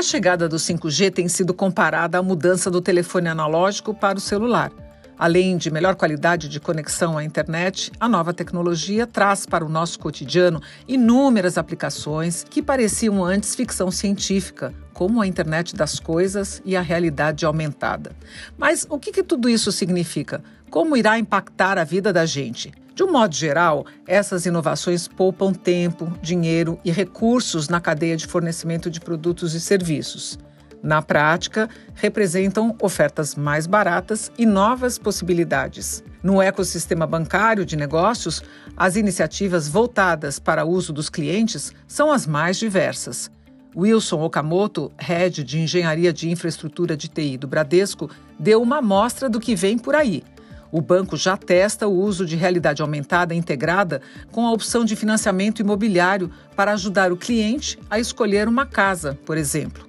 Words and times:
A 0.00 0.02
chegada 0.02 0.48
do 0.48 0.56
5G 0.56 1.12
tem 1.12 1.28
sido 1.28 1.52
comparada 1.52 2.16
à 2.16 2.22
mudança 2.22 2.70
do 2.70 2.80
telefone 2.80 3.28
analógico 3.28 3.92
para 3.92 4.16
o 4.16 4.20
celular. 4.20 4.72
Além 5.18 5.58
de 5.58 5.70
melhor 5.70 5.94
qualidade 5.94 6.48
de 6.48 6.58
conexão 6.58 7.18
à 7.18 7.22
internet, 7.22 7.92
a 8.00 8.08
nova 8.08 8.32
tecnologia 8.32 9.06
traz 9.06 9.44
para 9.44 9.62
o 9.62 9.68
nosso 9.68 9.98
cotidiano 9.98 10.58
inúmeras 10.88 11.58
aplicações 11.58 12.46
que 12.48 12.62
pareciam 12.62 13.22
antes 13.22 13.54
ficção 13.54 13.90
científica, 13.90 14.72
como 14.94 15.20
a 15.20 15.26
internet 15.26 15.76
das 15.76 16.00
coisas 16.00 16.62
e 16.64 16.74
a 16.74 16.80
realidade 16.80 17.44
aumentada. 17.44 18.16
Mas 18.56 18.86
o 18.88 18.98
que, 18.98 19.12
que 19.12 19.22
tudo 19.22 19.50
isso 19.50 19.70
significa? 19.70 20.42
Como 20.70 20.96
irá 20.96 21.18
impactar 21.18 21.76
a 21.76 21.84
vida 21.84 22.10
da 22.10 22.24
gente? 22.24 22.72
De 22.94 23.02
um 23.02 23.12
modo 23.12 23.34
geral, 23.34 23.86
essas 24.06 24.46
inovações 24.46 25.08
poupam 25.08 25.52
tempo, 25.52 26.12
dinheiro 26.20 26.78
e 26.84 26.90
recursos 26.90 27.68
na 27.68 27.80
cadeia 27.80 28.16
de 28.16 28.26
fornecimento 28.26 28.90
de 28.90 29.00
produtos 29.00 29.54
e 29.54 29.60
serviços. 29.60 30.38
Na 30.82 31.02
prática, 31.02 31.68
representam 31.94 32.74
ofertas 32.80 33.34
mais 33.34 33.66
baratas 33.66 34.32
e 34.38 34.46
novas 34.46 34.98
possibilidades. 34.98 36.02
No 36.22 36.40
ecossistema 36.40 37.06
bancário 37.06 37.66
de 37.66 37.76
negócios, 37.76 38.42
as 38.76 38.96
iniciativas 38.96 39.68
voltadas 39.68 40.38
para 40.38 40.64
o 40.64 40.70
uso 40.70 40.92
dos 40.92 41.10
clientes 41.10 41.72
são 41.86 42.10
as 42.10 42.26
mais 42.26 42.56
diversas. 42.56 43.30
Wilson 43.76 44.22
Okamoto, 44.22 44.90
head 44.98 45.44
de 45.44 45.60
engenharia 45.60 46.12
de 46.12 46.28
infraestrutura 46.30 46.96
de 46.96 47.08
TI 47.08 47.36
do 47.36 47.46
Bradesco, 47.46 48.10
deu 48.38 48.60
uma 48.60 48.78
amostra 48.78 49.28
do 49.28 49.38
que 49.38 49.54
vem 49.54 49.78
por 49.78 49.94
aí. 49.94 50.24
O 50.72 50.80
banco 50.80 51.16
já 51.16 51.36
testa 51.36 51.88
o 51.88 51.92
uso 51.92 52.24
de 52.24 52.36
realidade 52.36 52.80
aumentada 52.80 53.34
integrada 53.34 54.00
com 54.30 54.46
a 54.46 54.52
opção 54.52 54.84
de 54.84 54.94
financiamento 54.94 55.60
imobiliário 55.60 56.30
para 56.54 56.72
ajudar 56.72 57.12
o 57.12 57.16
cliente 57.16 57.78
a 57.90 57.98
escolher 57.98 58.46
uma 58.46 58.64
casa, 58.64 59.18
por 59.26 59.36
exemplo. 59.36 59.84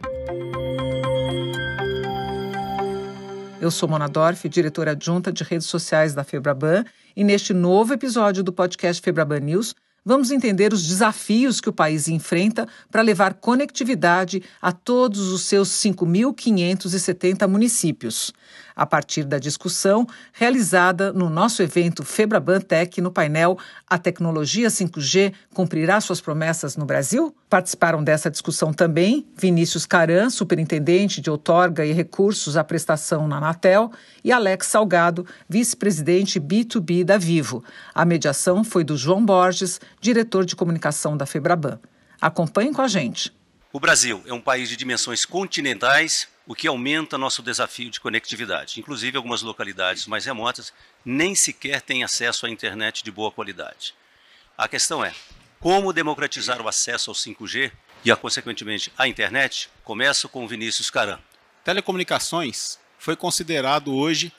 Eu 3.60 3.70
sou 3.70 3.88
Mona 3.88 4.08
Dorf, 4.08 4.50
diretora 4.50 4.92
adjunta 4.92 5.32
de 5.32 5.44
redes 5.44 5.68
sociais 5.68 6.16
da 6.16 6.24
Febraban, 6.24 6.84
e 7.16 7.24
neste 7.24 7.54
novo 7.54 7.94
episódio 7.94 8.44
do 8.44 8.52
podcast 8.52 9.00
Febraban 9.04 9.42
News, 9.42 9.76
vamos 10.04 10.32
entender 10.32 10.74
os 10.74 10.88
desafios 10.88 11.62
que 11.62 11.70
o 11.70 11.74
país 11.74 12.08
enfrenta 12.08 12.68
para 12.90 13.04
levar 13.04 13.36
conectividade 13.36 14.42
a 14.60 14.72
todos 14.72 15.32
os 15.32 15.44
seus 15.44 15.70
5.570 15.70 17.48
municípios 17.48 18.34
a 18.76 18.86
partir 18.86 19.24
da 19.24 19.38
discussão 19.38 20.08
realizada 20.34 21.12
no 21.14 21.30
nosso 21.30 21.62
evento 21.62 22.04
Febrabantec 22.04 23.00
no 23.02 23.12
painel 23.12 23.58
A 23.88 23.98
Tecnologia 23.98 24.68
5G 24.68 25.34
cumprirá 25.54 26.00
suas 26.02 26.22
promessas 26.22 26.76
no 26.76 26.86
Brasil? 26.86 27.36
Participaram 27.50 28.04
dessa 28.04 28.32
discussão 28.32 28.74
também 28.74 29.28
Vinícius 29.36 29.86
Caran, 29.86 30.30
superintendente 30.30 31.20
de 31.20 31.30
outorga 31.30 31.86
e 31.86 31.92
recursos 31.92 32.56
à 32.56 32.64
prestação 32.64 33.28
na 33.28 33.38
Anatel, 33.38 33.92
e 34.24 34.32
Alex 34.32 34.68
Salgado, 34.68 35.26
vice-presidente 35.50 36.40
B2B 36.40 37.04
da 37.04 37.18
Vivo. 37.18 37.64
A 37.94 38.06
mediação 38.06 38.64
foi 38.64 38.84
do 38.84 38.96
João 38.96 39.26
Borges, 39.26 39.80
diretor 40.00 40.46
de 40.46 40.56
comunicação 40.56 41.18
da 41.18 41.26
Febraban. 41.26 41.80
Acompanhe 42.20 42.72
com 42.72 42.82
a 42.82 42.88
gente. 42.88 43.34
O 43.74 43.80
Brasil 43.80 44.22
é 44.28 44.34
um 44.34 44.42
país 44.42 44.68
de 44.70 44.76
dimensões 44.76 45.24
continentais, 45.26 46.28
o 46.48 46.56
que 46.56 46.68
aumenta 46.68 47.18
nosso 47.18 47.42
desafio 47.42 47.90
de 47.90 48.00
conectividade. 48.00 48.80
Inclusive, 48.80 49.18
algumas 49.18 49.42
localidades 49.42 50.08
mais 50.08 50.26
remotas 50.26 50.74
nem 51.06 51.36
sequer 51.36 51.82
têm 51.82 52.04
acesso 52.04 52.46
à 52.46 52.50
internet 52.50 53.04
de 53.04 53.12
boa 53.12 53.32
qualidade. 53.32 53.94
A 54.58 54.68
questão 54.68 55.04
é: 55.04 55.14
como 55.60 55.94
democratizar 55.94 56.62
o 56.62 56.68
acesso 56.68 57.12
ao 57.12 57.16
5G 57.16 57.72
e, 58.04 58.12
a, 58.12 58.16
consequentemente, 58.16 58.92
à 58.98 59.08
internet? 59.08 59.70
Começo 59.84 60.28
com 60.28 60.44
o 60.44 60.48
Vinícius 60.48 60.90
Caram. 60.90 61.20
Telecomunicações 61.64 62.80
foi 62.98 63.16
considerado 63.16 63.94
hoje 63.94 64.34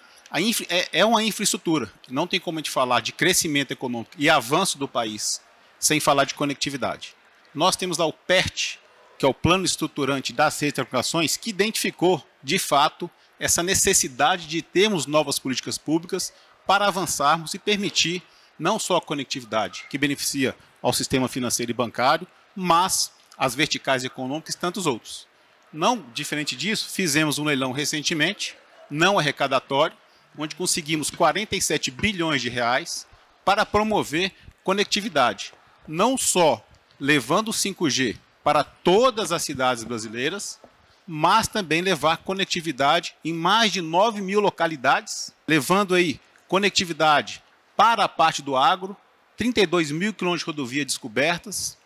é, 0.69 1.01
é 1.01 1.05
uma 1.05 1.23
infraestrutura. 1.23 1.93
Não 2.09 2.27
tem 2.27 2.41
como 2.41 2.59
a 2.59 2.61
gente 2.61 2.71
falar 2.71 3.01
de 3.01 3.13
crescimento 3.13 3.71
econômico 3.73 4.13
e 4.17 4.31
avanço 4.31 4.79
do 4.79 4.89
país 4.89 5.41
sem 5.79 6.01
falar 6.01 6.25
de 6.25 6.35
conectividade. 6.35 7.15
Nós 7.55 7.77
temos 7.77 7.99
lá 7.99 8.07
o 8.07 8.13
PERT, 8.13 8.79
que 9.19 9.25
é 9.25 9.29
o 9.29 9.35
plano 9.35 9.65
estruturante 9.65 10.33
das 10.33 10.59
redes 10.59 10.73
de 10.73 10.77
telecomunicações, 10.77 11.37
que 11.37 11.51
identificou, 11.51 12.25
de 12.43 12.59
fato, 12.59 13.11
essa 13.39 13.63
necessidade 13.63 14.47
de 14.47 14.63
termos 14.63 15.07
novas 15.07 15.39
políticas 15.39 15.79
públicas 15.79 16.33
para 16.67 16.87
avançarmos 16.87 17.55
e 17.55 17.59
permitir 17.59 18.23
não 18.59 18.79
só 18.79 18.97
a 18.97 19.03
conectividade, 19.03 19.85
que 19.91 19.99
beneficia 19.99 20.55
ao 20.81 20.93
sistema 20.93 21.29
financeiro 21.29 21.71
e 21.71 21.75
bancário, 21.75 22.27
mas 22.55 23.13
as 23.37 23.55
verticais 23.55 24.05
econômicas 24.05 24.55
e 24.55 24.59
tantos 24.59 24.87
outros. 24.87 25.27
Não 25.73 26.05
diferente 26.13 26.55
disso, 26.55 26.91
fizemos 26.91 27.39
um 27.39 27.45
leilão 27.45 27.73
recentemente, 27.73 28.55
não 28.91 29.19
arrecadatório, 29.19 29.97
onde 30.37 30.55
conseguimos 30.55 31.11
47 31.11 31.91
bilhões 31.91 32.43
de 32.43 32.49
reais 32.49 33.07
para 33.45 33.67
promover 33.67 34.33
conectividade, 34.63 35.53
não 35.89 36.17
só 36.17 36.65
levando 37.01 37.49
o 37.49 37.53
5G 37.53 38.17
para 38.43 38.65
todas 38.65 39.33
as 39.33 39.43
cidades 39.43 39.85
brasileiras, 39.85 40.61
mas 41.07 41.49
também 41.49 41.81
levar 41.81 42.19
conectividade 42.19 43.15
em 43.25 43.33
mais 43.33 43.73
de 43.73 43.81
9 43.81 44.21
mil 44.21 44.41
localidades, 44.41 45.33
levando 45.47 45.95
aí 45.95 46.21
conectividade 46.49 47.43
para 47.77 48.05
a 48.05 48.09
parte 48.09 48.43
do 48.43 48.57
agro, 48.57 48.97
32 49.37 49.91
mil 49.91 50.13
quilômetros 50.13 50.45
de 50.45 50.47
rodovia 50.47 50.85
descobertas, 50.85 51.77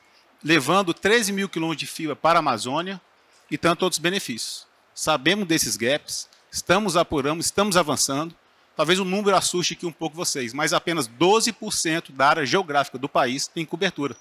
levando 0.42 0.92
13 0.92 1.32
mil 1.32 1.48
quilômetros 1.48 1.80
de 1.80 1.86
fibra 1.86 2.16
para 2.16 2.38
a 2.38 2.40
Amazônia 2.40 3.00
e 3.50 3.56
tantos 3.56 3.82
outros 3.84 3.98
benefícios. 3.98 4.66
Sabemos 4.94 5.46
desses 5.46 5.76
gaps, 5.76 6.28
estamos 6.50 6.96
apurando, 6.96 7.40
estamos 7.40 7.76
avançando. 7.76 8.34
Talvez 8.76 8.98
o 8.98 9.04
número 9.04 9.36
assuste 9.36 9.72
aqui 9.72 9.86
um 9.86 9.92
pouco 9.92 10.16
vocês, 10.16 10.52
mas 10.52 10.72
apenas 10.72 11.08
12% 11.08 12.12
da 12.12 12.28
área 12.28 12.46
geográfica 12.46 12.98
do 12.98 13.08
país 13.08 13.46
tem 13.46 13.64
cobertura 13.64 14.16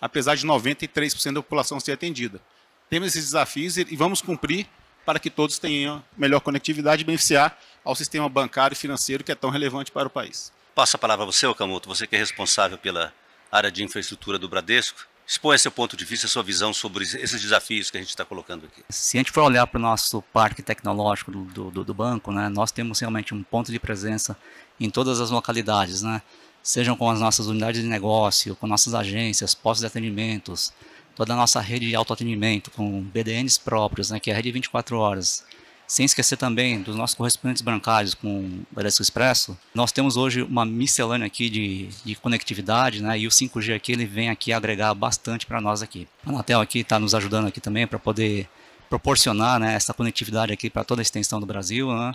apesar 0.00 0.36
de 0.36 0.46
93% 0.46 1.34
da 1.34 1.42
população 1.42 1.80
ser 1.80 1.92
atendida. 1.92 2.40
Temos 2.88 3.08
esses 3.08 3.24
desafios 3.24 3.76
e 3.76 3.96
vamos 3.96 4.22
cumprir 4.22 4.66
para 5.04 5.18
que 5.18 5.30
todos 5.30 5.58
tenham 5.58 6.02
melhor 6.16 6.40
conectividade 6.40 7.02
e 7.02 7.04
beneficiar 7.04 7.58
ao 7.84 7.94
sistema 7.94 8.28
bancário 8.28 8.74
e 8.74 8.76
financeiro 8.76 9.22
que 9.22 9.32
é 9.32 9.34
tão 9.34 9.50
relevante 9.50 9.92
para 9.92 10.08
o 10.08 10.10
país. 10.10 10.52
Passo 10.74 10.96
a 10.96 10.98
palavra 10.98 11.24
a 11.24 11.26
você, 11.26 11.46
Okamoto, 11.46 11.88
você 11.88 12.06
que 12.06 12.16
é 12.16 12.18
responsável 12.18 12.76
pela 12.76 13.12
área 13.50 13.70
de 13.70 13.82
infraestrutura 13.82 14.38
do 14.38 14.48
Bradesco. 14.48 15.06
Expõe 15.26 15.58
seu 15.58 15.72
ponto 15.72 15.96
de 15.96 16.04
vista, 16.04 16.28
sua 16.28 16.42
visão 16.42 16.72
sobre 16.72 17.02
esses 17.02 17.40
desafios 17.40 17.90
que 17.90 17.96
a 17.96 18.00
gente 18.00 18.10
está 18.10 18.24
colocando 18.24 18.66
aqui. 18.66 18.84
Se 18.88 19.16
a 19.16 19.20
gente 19.20 19.32
for 19.32 19.42
olhar 19.42 19.66
para 19.66 19.78
o 19.78 19.82
nosso 19.82 20.22
parque 20.22 20.62
tecnológico 20.62 21.32
do, 21.32 21.70
do, 21.70 21.84
do 21.84 21.94
banco, 21.94 22.30
né, 22.30 22.48
nós 22.48 22.70
temos 22.70 23.00
realmente 23.00 23.34
um 23.34 23.42
ponto 23.42 23.72
de 23.72 23.80
presença 23.80 24.36
em 24.78 24.88
todas 24.88 25.20
as 25.20 25.30
localidades. 25.30 26.02
Né? 26.02 26.22
Sejam 26.66 26.96
com 26.96 27.08
as 27.08 27.20
nossas 27.20 27.46
unidades 27.46 27.80
de 27.80 27.86
negócio, 27.86 28.56
com 28.56 28.66
nossas 28.66 28.92
agências, 28.92 29.54
postos 29.54 29.82
de 29.82 29.86
atendimentos, 29.86 30.72
toda 31.14 31.32
a 31.32 31.36
nossa 31.36 31.60
rede 31.60 31.86
de 31.86 31.94
autoatendimento, 31.94 32.72
com 32.72 33.02
BDNs 33.02 33.60
próprios, 33.60 34.10
né, 34.10 34.18
que 34.18 34.30
é 34.30 34.32
a 34.32 34.36
rede 34.36 34.50
24 34.50 34.98
horas. 34.98 35.44
Sem 35.86 36.04
esquecer 36.04 36.36
também 36.36 36.82
dos 36.82 36.96
nossos 36.96 37.14
correspondentes 37.14 37.62
bancários 37.62 38.14
com 38.14 38.40
o 38.40 38.66
Bradesco 38.72 39.00
Expresso, 39.00 39.56
nós 39.72 39.92
temos 39.92 40.16
hoje 40.16 40.42
uma 40.42 40.66
miscelânea 40.66 41.28
aqui 41.28 41.48
de, 41.48 41.86
de 42.04 42.16
conectividade, 42.16 43.00
né, 43.00 43.16
e 43.16 43.28
o 43.28 43.30
5G 43.30 43.76
aqui 43.76 43.92
ele 43.92 44.04
vem 44.04 44.28
aqui 44.28 44.52
agregar 44.52 44.92
bastante 44.92 45.46
para 45.46 45.60
nós 45.60 45.82
aqui. 45.82 46.08
A 46.26 46.30
Anatel 46.30 46.60
aqui 46.60 46.80
está 46.80 46.98
nos 46.98 47.14
ajudando 47.14 47.46
aqui 47.46 47.60
também 47.60 47.86
para 47.86 48.00
poder 48.00 48.48
proporcionar 48.90 49.60
né, 49.60 49.74
essa 49.74 49.94
conectividade 49.94 50.52
aqui 50.52 50.68
para 50.68 50.82
toda 50.82 51.00
a 51.00 51.04
extensão 51.04 51.38
do 51.38 51.46
Brasil, 51.46 51.92
né, 51.96 52.12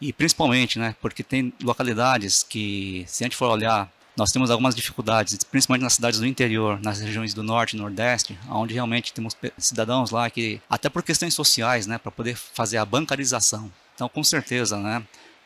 e 0.00 0.12
principalmente, 0.12 0.78
né, 0.78 0.94
porque 1.00 1.22
tem 1.22 1.52
localidades 1.62 2.42
que, 2.42 3.04
se 3.06 3.22
a 3.22 3.26
gente 3.26 3.36
for 3.36 3.50
olhar, 3.50 3.90
nós 4.16 4.30
temos 4.30 4.50
algumas 4.50 4.74
dificuldades, 4.74 5.36
principalmente 5.44 5.82
nas 5.82 5.94
cidades 5.94 6.20
do 6.20 6.26
interior, 6.26 6.80
nas 6.82 7.00
regiões 7.00 7.32
do 7.32 7.42
norte 7.42 7.74
e 7.74 7.78
nordeste, 7.78 8.38
onde 8.50 8.74
realmente 8.74 9.12
temos 9.12 9.36
cidadãos 9.56 10.10
lá 10.10 10.28
que, 10.28 10.60
até 10.68 10.88
por 10.88 11.02
questões 11.02 11.34
sociais, 11.34 11.86
né, 11.86 11.98
para 11.98 12.10
poder 12.10 12.36
fazer 12.36 12.78
a 12.78 12.84
bancarização. 12.84 13.70
Então, 13.94 14.08
com 14.08 14.24
certeza, 14.24 14.76
né, 14.78 15.02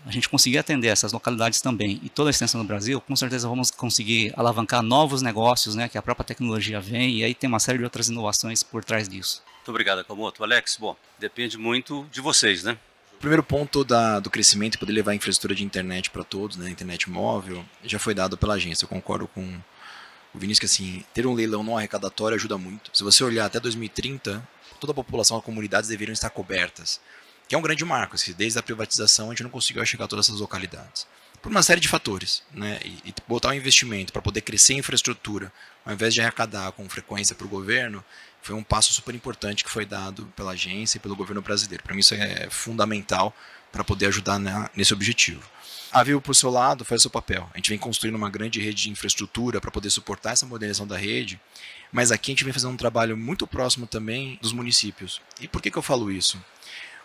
a 0.06 0.10
gente 0.10 0.28
conseguir 0.28 0.58
atender 0.58 0.88
essas 0.88 1.12
localidades 1.12 1.60
também 1.60 2.00
e 2.02 2.08
toda 2.08 2.28
a 2.28 2.32
extensão 2.32 2.60
do 2.60 2.66
Brasil, 2.66 3.00
com 3.00 3.16
certeza 3.16 3.48
vamos 3.48 3.70
conseguir 3.70 4.32
alavancar 4.36 4.82
novos 4.82 5.22
negócios, 5.22 5.74
né, 5.74 5.88
que 5.88 5.96
a 5.96 6.02
própria 6.02 6.24
tecnologia 6.24 6.80
vem 6.80 7.18
e 7.18 7.24
aí 7.24 7.34
tem 7.34 7.48
uma 7.48 7.60
série 7.60 7.78
de 7.78 7.84
outras 7.84 8.08
inovações 8.08 8.62
por 8.62 8.84
trás 8.84 9.08
disso. 9.08 9.42
Muito 9.56 9.70
obrigado, 9.70 10.04
Kamoto. 10.04 10.44
Alex, 10.44 10.76
bom, 10.78 10.96
depende 11.18 11.56
muito 11.56 12.06
de 12.12 12.20
vocês, 12.20 12.64
né? 12.64 12.76
Primeiro 13.24 13.42
ponto 13.42 13.82
da, 13.82 14.20
do 14.20 14.28
crescimento, 14.28 14.78
poder 14.78 14.92
levar 14.92 15.12
a 15.12 15.14
infraestrutura 15.14 15.54
de 15.54 15.64
internet 15.64 16.10
para 16.10 16.22
todos, 16.22 16.58
né, 16.58 16.68
internet 16.68 17.08
móvel, 17.08 17.64
já 17.82 17.98
foi 17.98 18.12
dado 18.12 18.36
pela 18.36 18.52
agência. 18.52 18.84
Eu 18.84 18.88
concordo 18.88 19.26
com 19.26 19.42
o 20.34 20.38
Vinícius 20.38 20.58
que 20.58 20.66
assim, 20.66 21.04
ter 21.14 21.26
um 21.26 21.32
leilão 21.32 21.62
não 21.62 21.78
arrecadatório 21.78 22.34
ajuda 22.34 22.58
muito. 22.58 22.90
Se 22.92 23.02
você 23.02 23.24
olhar 23.24 23.46
até 23.46 23.58
2030, 23.58 24.46
toda 24.78 24.92
a 24.92 24.94
população, 24.94 25.38
as 25.38 25.42
comunidades 25.42 25.88
deveriam 25.88 26.12
estar 26.12 26.28
cobertas, 26.28 27.00
que 27.48 27.54
é 27.54 27.58
um 27.58 27.62
grande 27.62 27.82
marco. 27.82 28.14
Assim, 28.14 28.34
desde 28.34 28.58
a 28.58 28.62
privatização 28.62 29.28
a 29.28 29.30
gente 29.30 29.42
não 29.42 29.50
conseguiu 29.50 29.84
chegar 29.86 30.04
a 30.04 30.08
todas 30.08 30.26
essas 30.26 30.40
localidades. 30.40 31.06
por 31.40 31.50
uma 31.50 31.62
série 31.62 31.80
de 31.80 31.88
fatores. 31.88 32.42
Né? 32.52 32.78
E, 32.84 33.08
e 33.08 33.14
botar 33.26 33.48
um 33.48 33.54
investimento 33.54 34.12
para 34.12 34.20
poder 34.20 34.42
crescer 34.42 34.74
a 34.74 34.78
infraestrutura, 34.78 35.50
ao 35.82 35.94
invés 35.94 36.12
de 36.12 36.20
arrecadar 36.20 36.72
com 36.72 36.86
frequência 36.90 37.34
para 37.34 37.46
o 37.46 37.50
governo, 37.50 38.04
foi 38.44 38.54
um 38.54 38.62
passo 38.62 38.92
super 38.92 39.14
importante 39.14 39.64
que 39.64 39.70
foi 39.70 39.86
dado 39.86 40.26
pela 40.36 40.52
agência 40.52 40.98
e 40.98 41.00
pelo 41.00 41.16
governo 41.16 41.40
brasileiro. 41.40 41.82
Para 41.82 41.94
mim 41.94 42.00
isso 42.00 42.14
é 42.14 42.46
fundamental 42.50 43.34
para 43.72 43.82
poder 43.82 44.06
ajudar 44.06 44.38
na, 44.38 44.70
nesse 44.76 44.92
objetivo. 44.92 45.42
A 45.90 46.02
Vivo, 46.02 46.20
por 46.20 46.34
seu 46.34 46.50
lado, 46.50 46.84
faz 46.84 47.00
o 47.00 47.02
seu 47.02 47.10
papel. 47.10 47.48
A 47.54 47.56
gente 47.56 47.70
vem 47.70 47.78
construindo 47.78 48.16
uma 48.16 48.28
grande 48.28 48.60
rede 48.60 48.82
de 48.82 48.90
infraestrutura 48.90 49.62
para 49.62 49.70
poder 49.70 49.88
suportar 49.88 50.32
essa 50.32 50.44
modernização 50.44 50.86
da 50.86 50.98
rede, 50.98 51.40
mas 51.90 52.12
aqui 52.12 52.30
a 52.30 52.32
gente 52.32 52.44
vem 52.44 52.52
fazendo 52.52 52.72
um 52.72 52.76
trabalho 52.76 53.16
muito 53.16 53.46
próximo 53.46 53.86
também 53.86 54.38
dos 54.42 54.52
municípios. 54.52 55.22
E 55.40 55.48
por 55.48 55.62
que, 55.62 55.70
que 55.70 55.78
eu 55.78 55.82
falo 55.82 56.10
isso? 56.10 56.38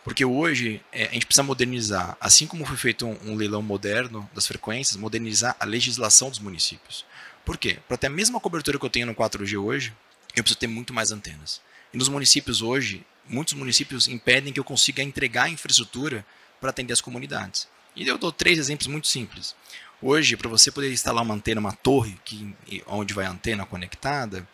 Porque 0.04 0.26
hoje 0.26 0.82
é, 0.92 1.06
a 1.06 1.14
gente 1.14 1.26
precisa 1.26 1.44
modernizar, 1.44 2.18
assim 2.20 2.48
como 2.48 2.66
foi 2.66 2.76
feito 2.76 3.06
um, 3.06 3.18
um 3.28 3.36
leilão 3.36 3.62
moderno 3.62 4.30
das 4.34 4.46
frequências, 4.46 4.98
modernizar 4.98 5.56
a 5.58 5.64
legislação 5.64 6.30
dos 6.30 6.40
municípios. 6.40 7.06
Por 7.46 7.58
quê? 7.58 7.80
Para 7.88 7.96
ter 7.96 8.08
a 8.08 8.10
mesma 8.10 8.42
cobertura 8.42 8.78
que 8.78 8.86
eu 8.86 8.90
tenho 8.90 9.08
no 9.08 9.16
4G 9.16 9.58
hoje, 9.58 9.94
eu 10.36 10.44
preciso 10.44 10.60
ter 10.60 10.68
muito 10.68 10.94
mais 10.94 11.12
antenas. 11.12 11.62
E 11.94 11.98
nos 11.98 12.10
municípios 12.10 12.62
hoje, 12.62 13.06
muitos 13.28 13.54
municípios 13.54 14.08
impedem 14.08 14.54
que 14.54 14.60
eu 14.60 14.64
consiga 14.64 15.04
entregar 15.04 15.44
a 15.44 15.50
infraestrutura 15.50 16.26
para 16.60 16.70
atender 16.70 16.94
as 16.94 17.02
comunidades. 17.02 17.68
E 17.96 18.08
eu 18.08 18.18
dou 18.18 18.32
três 18.32 18.58
exemplos 18.60 18.88
muito 18.88 19.08
simples. 19.08 19.56
Hoje, 20.02 20.38
para 20.38 20.50
você 20.50 20.72
poder 20.72 20.92
instalar 20.92 21.24
uma 21.24 21.34
antena, 21.34 21.60
uma 21.60 21.74
torre 21.74 22.18
que, 22.24 22.56
onde 22.88 23.14
vai 23.14 23.26
a 23.26 23.32
antena 23.32 23.66
conectada, 23.66 24.48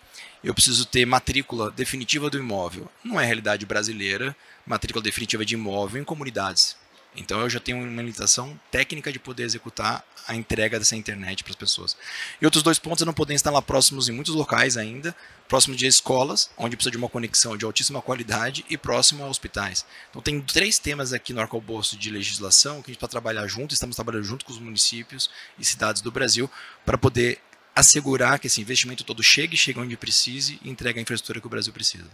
eu 0.44 0.54
preciso 0.54 0.86
ter 0.86 1.06
matrícula 1.06 1.70
definitiva 1.72 2.30
do 2.30 2.38
imóvel. 2.38 2.90
Não 3.04 3.20
é 3.20 3.26
realidade 3.26 3.66
brasileira, 3.66 4.36
matrícula 4.66 5.04
definitiva 5.04 5.46
de 5.46 5.54
imóvel 5.54 6.02
em 6.02 6.06
comunidades. 6.06 6.76
Então 7.16 7.40
eu 7.42 7.50
já 7.50 7.60
tenho 7.60 7.78
uma 7.78 8.02
limitação 8.02 8.60
técnica 8.70 9.12
de 9.12 9.20
poder 9.20 9.44
executar 9.44 10.04
a 10.28 10.36
entrega 10.36 10.80
dessa 10.80 10.96
internet 10.96 11.44
para 11.44 11.52
as 11.52 11.56
pessoas. 11.56 11.96
E 12.42 12.46
outros 12.46 12.64
dois 12.64 12.80
pontos 12.80 13.02
é 13.04 13.06
não 13.06 13.14
poder 13.14 13.34
instalar 13.34 13.62
próximos 13.62 14.10
em 14.10 14.12
muitos 14.12 14.34
locais 14.34 14.76
ainda, 14.76 15.16
próximo 15.48 15.76
de 15.76 15.86
escolas, 15.86 16.50
onde 16.58 16.76
precisa 16.76 16.92
de 16.92 16.98
uma 16.98 17.10
conexão 17.10 17.56
de 17.56 17.64
altíssima 17.64 18.02
qualidade, 18.02 18.66
e 18.70 18.78
próximo 18.78 19.24
a 19.24 19.28
hospitais. 19.28 19.86
Então 20.10 20.22
tem 20.22 20.42
três 20.42 20.80
temas 20.80 21.14
aqui 21.14 21.32
no 21.32 21.42
arcabouço 21.42 21.98
de 21.98 22.10
legislação 22.10 22.82
que 22.82 22.90
a 22.90 22.94
gente 22.94 22.98
está 22.98 23.08
trabalhar 23.08 23.48
junto, 23.48 23.74
estamos 23.74 23.96
trabalhando 23.96 24.24
junto 24.24 24.46
com 24.46 24.52
os 24.52 24.60
municípios 24.60 25.30
e 25.58 25.64
cidades 25.64 26.02
do 26.02 26.12
Brasil 26.12 26.50
para 26.86 26.98
poder 26.98 27.40
assegurar 27.76 28.40
que 28.40 28.48
esse 28.48 28.62
investimento 28.62 29.04
todo 29.04 29.22
chegue, 29.22 29.58
chegue 29.58 29.80
onde 29.80 29.98
precise 29.98 30.60
e 30.64 30.70
entregue 30.70 31.00
a 31.00 31.02
infraestrutura 31.02 31.42
que 31.42 31.48
o 31.48 31.50
Brasil 31.50 31.74
precisa. 31.74 32.10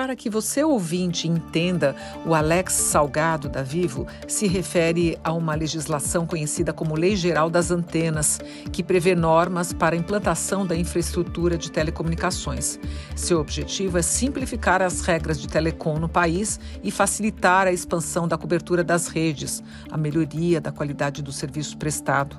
Para 0.00 0.16
que 0.16 0.30
você 0.30 0.64
ouvinte 0.64 1.28
entenda, 1.28 1.94
o 2.24 2.34
Alex 2.34 2.72
Salgado 2.72 3.50
da 3.50 3.62
Vivo 3.62 4.06
se 4.26 4.46
refere 4.46 5.18
a 5.22 5.30
uma 5.30 5.54
legislação 5.54 6.26
conhecida 6.26 6.72
como 6.72 6.96
Lei 6.96 7.14
Geral 7.14 7.50
das 7.50 7.70
Antenas, 7.70 8.40
que 8.72 8.82
prevê 8.82 9.14
normas 9.14 9.74
para 9.74 9.94
a 9.94 9.98
implantação 9.98 10.66
da 10.66 10.74
infraestrutura 10.74 11.58
de 11.58 11.70
telecomunicações. 11.70 12.80
Seu 13.14 13.40
objetivo 13.40 13.98
é 13.98 14.02
simplificar 14.02 14.80
as 14.80 15.02
regras 15.02 15.38
de 15.38 15.46
telecom 15.46 15.98
no 15.98 16.08
país 16.08 16.58
e 16.82 16.90
facilitar 16.90 17.66
a 17.66 17.72
expansão 17.72 18.26
da 18.26 18.38
cobertura 18.38 18.82
das 18.82 19.06
redes, 19.06 19.62
a 19.90 19.98
melhoria 19.98 20.62
da 20.62 20.72
qualidade 20.72 21.20
do 21.22 21.30
serviço 21.30 21.76
prestado. 21.76 22.38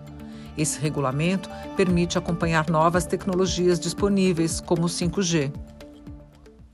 Esse 0.57 0.81
regulamento 0.81 1.47
permite 1.77 2.17
acompanhar 2.17 2.71
novas 2.71 3.05
tecnologias 3.05 3.79
disponíveis, 3.79 4.59
como 4.59 4.85
o 4.85 4.89
5G. 4.89 5.70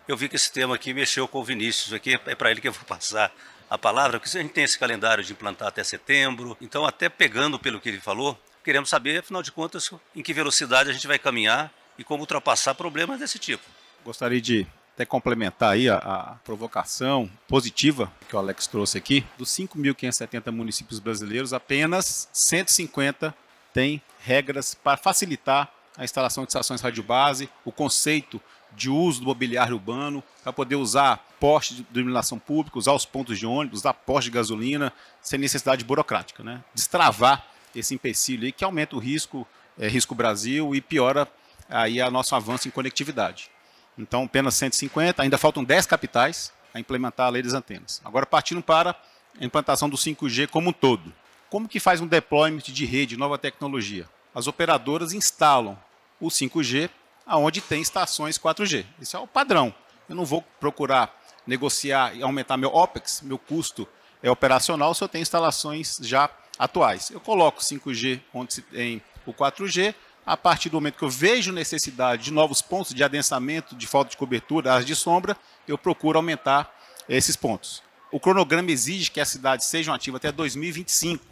Eu 0.08 0.16
vi 0.16 0.30
que 0.30 0.38
esse 0.38 0.50
tema 0.50 0.74
aqui 0.74 0.94
mexeu 0.94 1.28
com 1.28 1.40
o 1.40 1.44
Vinícius, 1.44 1.92
aqui 1.92 2.18
é 2.26 2.34
para 2.34 2.50
ele 2.50 2.62
que 2.62 2.68
eu 2.70 2.72
vou 2.72 2.86
passar 2.86 3.30
a 3.70 3.78
palavra, 3.78 4.18
porque 4.18 4.38
a 4.38 4.42
gente 4.42 4.54
tem 4.54 4.64
esse 4.64 4.80
calendário 4.80 5.22
de 5.22 5.34
implantar 5.34 5.68
até 5.68 5.84
setembro, 5.84 6.56
então 6.62 6.86
até 6.86 7.10
pegando 7.10 7.60
pelo 7.60 7.82
que 7.82 7.90
ele 7.90 8.00
falou, 8.00 8.40
queremos 8.64 8.90
saber, 8.90 9.20
afinal 9.20 9.44
de 9.44 9.52
contas, 9.52 9.92
em 10.16 10.24
que 10.24 10.34
velocidade 10.34 10.90
a 10.90 10.94
gente 10.94 11.06
vai 11.08 11.20
caminhar 11.20 11.74
e 11.98 12.06
como 12.06 12.22
ultrapassar 12.22 12.74
problemas 12.74 13.20
desse 13.20 13.38
tipo. 13.38 13.64
Gostaria 14.06 14.40
de 14.40 14.66
até 14.94 15.06
complementar 15.06 15.74
aí 15.74 15.90
a, 15.90 15.98
a, 15.98 16.36
provocação 16.44 17.30
positiva 17.46 18.10
que 18.30 18.36
o 18.36 18.40
Alex 18.40 18.66
trouxe 18.66 18.98
aqui. 18.98 19.26
Dos 19.38 19.50
5.570 19.50 20.52
municípios 20.52 21.00
brasileiros, 21.00 21.52
apenas 21.52 22.30
150 22.32 23.36
têm 23.74 24.02
regras 24.22 24.74
para 24.74 24.96
facilitar 24.96 25.70
a 25.98 26.04
instalação 26.04 26.46
de 26.46 26.50
estações 26.50 26.80
rádio 26.80 27.04
base, 27.04 27.50
o 27.66 27.72
conceito 27.72 28.42
de 28.78 28.90
uso 28.90 29.22
do 29.22 29.26
mobiliário 29.26 29.74
urbano, 29.74 30.24
para 30.44 30.54
poder 30.54 30.76
usar 30.76 31.18
postes 31.40 31.78
de 31.78 32.00
iluminação 32.00 32.38
pública, 32.38 32.78
usar 32.78 32.94
os 32.94 33.06
pontos 33.06 33.40
de 33.40 33.46
ônibus, 33.46 33.80
usar 33.80 33.94
postos 33.94 34.26
de 34.26 34.32
gasolina, 34.32 34.94
sem 35.20 35.40
necessidade 35.40 35.84
burocrática. 35.84 36.44
Né? 36.44 36.64
Destravar 36.76 37.46
esse 37.76 37.96
empecilho 37.96 38.46
aí 38.46 38.52
que 38.52 38.64
aumenta 38.64 38.96
o 38.96 39.00
risco, 39.00 39.48
é, 39.78 39.88
risco 39.88 40.14
Brasil 40.14 40.76
e 40.76 40.80
piora 40.80 41.28
aí 41.68 42.00
a 42.00 42.12
nosso 42.12 42.36
avanço 42.36 42.68
em 42.68 42.72
conectividade. 42.72 43.50
Então, 43.98 44.24
apenas 44.24 44.54
150, 44.54 45.24
ainda 45.24 45.38
faltam 45.40 45.64
10 45.64 45.88
capitais 45.88 46.54
a 46.72 46.80
implementar 46.80 47.26
a 47.26 47.30
lei 47.30 47.42
das 47.42 47.54
antenas. 47.54 48.00
Agora, 48.06 48.28
partindo 48.28 48.62
para 48.62 48.96
a 49.40 49.44
implantação 49.44 49.90
do 49.90 49.98
5G 49.98 50.48
como 50.48 50.70
um 50.70 50.74
todo. 50.74 51.12
Como 51.50 51.68
que 51.68 51.80
faz 51.80 52.00
um 52.00 52.08
deployment 52.08 52.62
de 52.62 52.86
rede, 52.86 53.18
nova 53.18 53.38
tecnologia? 53.38 54.08
As 54.36 54.46
operadoras 54.46 55.14
instalam 55.14 55.78
o 56.20 56.28
5G 56.28 56.90
aonde 57.28 57.62
tem 57.62 57.82
estações 57.82 58.38
4G. 58.38 58.86
Isso 59.00 59.18
é 59.18 59.20
o 59.20 59.28
padrão. 59.28 59.74
Eu 60.08 60.16
não 60.16 60.26
vou 60.26 60.42
procurar 60.60 61.14
negociar 61.46 62.16
e 62.16 62.24
aumentar 62.24 62.58
meu 62.58 62.74
OPEX, 62.74 63.22
meu 63.22 63.38
custo 63.38 63.88
é 64.24 64.32
operacional, 64.32 64.94
se 64.94 65.04
eu 65.04 65.08
tenho 65.08 65.22
instalações 65.22 66.00
já 66.02 66.30
atuais. 66.58 67.12
Eu 67.12 67.20
coloco 67.20 67.62
5G 67.62 68.22
onde 68.34 68.62
tem 68.62 69.02
o 69.26 69.34
4G, 69.34 69.94
a 70.26 70.36
partir 70.36 70.70
do 70.70 70.78
momento 70.78 70.98
que 70.98 71.04
eu 71.04 71.10
vejo 71.10 71.52
necessidade 71.52 72.24
de 72.24 72.32
novos 72.32 72.62
pontos 72.62 72.94
de 72.94 73.04
adensamento, 73.04 73.76
de 73.76 73.88
falta 73.88 74.12
de 74.12 74.18
cobertura, 74.18 74.74
áreas 74.74 74.86
de 74.86 74.96
sombra, 74.96 75.38
eu 75.68 75.78
procuro 75.78 76.18
aumentar 76.18 76.74
esses 77.08 77.36
pontos. 77.36 77.82
O 78.12 78.20
cronograma 78.20 78.72
exige 78.72 79.12
que 79.12 79.22
as 79.22 79.30
cidades 79.30 79.68
sejam 79.68 79.94
ativas 79.94 80.20
até 80.20 80.32
2025, 80.32 81.24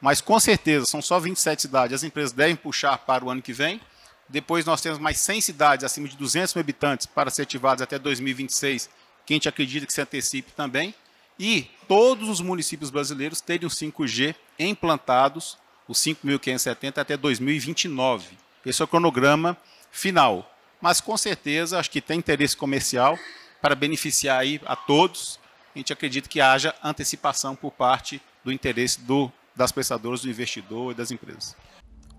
mas 0.00 0.20
com 0.20 0.38
certeza 0.38 0.86
são 0.86 1.00
só 1.00 1.18
27 1.18 1.62
cidades, 1.62 1.94
as 1.94 2.02
empresas 2.04 2.32
devem 2.32 2.54
puxar 2.54 2.98
para 2.98 3.24
o 3.24 3.30
ano 3.30 3.42
que 3.42 3.52
vem, 3.52 3.80
depois 4.28 4.64
nós 4.64 4.80
temos 4.80 4.98
mais 4.98 5.18
100 5.18 5.40
cidades 5.40 5.84
acima 5.84 6.08
de 6.08 6.16
200 6.16 6.54
mil 6.54 6.60
habitantes 6.60 7.06
para 7.06 7.30
ser 7.30 7.42
ativadas 7.42 7.82
até 7.82 7.98
2026, 7.98 8.90
que 9.24 9.32
a 9.32 9.36
gente 9.36 9.48
acredita 9.48 9.86
que 9.86 9.92
se 9.92 10.00
antecipe 10.00 10.52
também. 10.52 10.94
E 11.38 11.70
todos 11.86 12.28
os 12.28 12.40
municípios 12.40 12.90
brasileiros 12.90 13.40
teriam 13.40 13.68
5G 13.68 14.34
implantados, 14.58 15.58
os 15.86 15.98
5.570 15.98 16.98
até 16.98 17.16
2029. 17.16 18.36
Esse 18.64 18.82
é 18.82 18.84
o 18.84 18.88
cronograma 18.88 19.56
final. 19.90 20.50
Mas 20.80 21.00
com 21.00 21.16
certeza, 21.16 21.78
acho 21.78 21.90
que 21.90 22.00
tem 22.00 22.18
interesse 22.18 22.56
comercial 22.56 23.18
para 23.60 23.74
beneficiar 23.74 24.40
aí 24.40 24.60
a 24.66 24.74
todos. 24.74 25.38
A 25.74 25.78
gente 25.78 25.92
acredita 25.92 26.28
que 26.28 26.40
haja 26.40 26.74
antecipação 26.82 27.54
por 27.54 27.70
parte 27.70 28.20
do 28.44 28.52
interesse 28.52 29.00
do, 29.00 29.30
das 29.54 29.70
prestadoras, 29.70 30.22
do 30.22 30.30
investidor 30.30 30.92
e 30.92 30.94
das 30.94 31.10
empresas. 31.10 31.56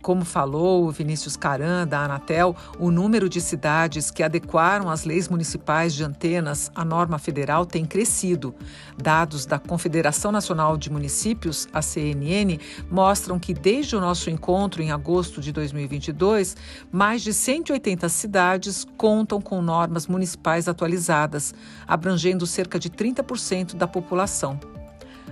Como 0.02 0.24
falou 0.24 0.86
o 0.86 0.92
Vinícius 0.92 1.36
Caran, 1.36 1.88
da 1.88 2.06
Anatel, 2.06 2.56
o 2.80 2.92
número 2.92 3.28
de 3.28 3.42
cidades 3.42 4.10
que 4.12 4.24
adequaram 4.24 4.90
as 4.90 5.04
leis 5.04 5.28
municipais 5.28 5.94
de 5.94 6.04
antenas 6.04 6.72
à 6.74 6.86
norma 6.86 7.18
federal 7.18 7.66
tem 7.66 7.86
crescido. 7.86 8.56
Dados 8.98 9.46
da 9.46 9.60
Confederação 9.60 10.32
Nacional 10.32 10.78
de 10.78 10.92
Municípios, 10.92 11.68
a 11.74 11.82
CNN, 11.82 12.60
mostram 12.90 13.40
que 13.40 13.54
desde 13.54 13.96
o 13.96 14.00
nosso 14.00 14.30
encontro 14.30 14.82
em 14.82 14.92
agosto 14.92 15.42
de 15.42 15.52
2022, 15.52 16.56
mais 16.92 17.22
de 17.22 17.34
180 17.34 18.08
cidades 18.08 18.86
contam 18.98 19.42
com 19.42 19.62
normas 19.62 20.08
municipais 20.08 20.68
atualizadas, 20.68 21.54
abrangendo 21.88 22.46
cerca 22.46 22.80
de 22.80 22.90
30% 22.90 23.76
da 23.76 23.88
população. 23.88 24.77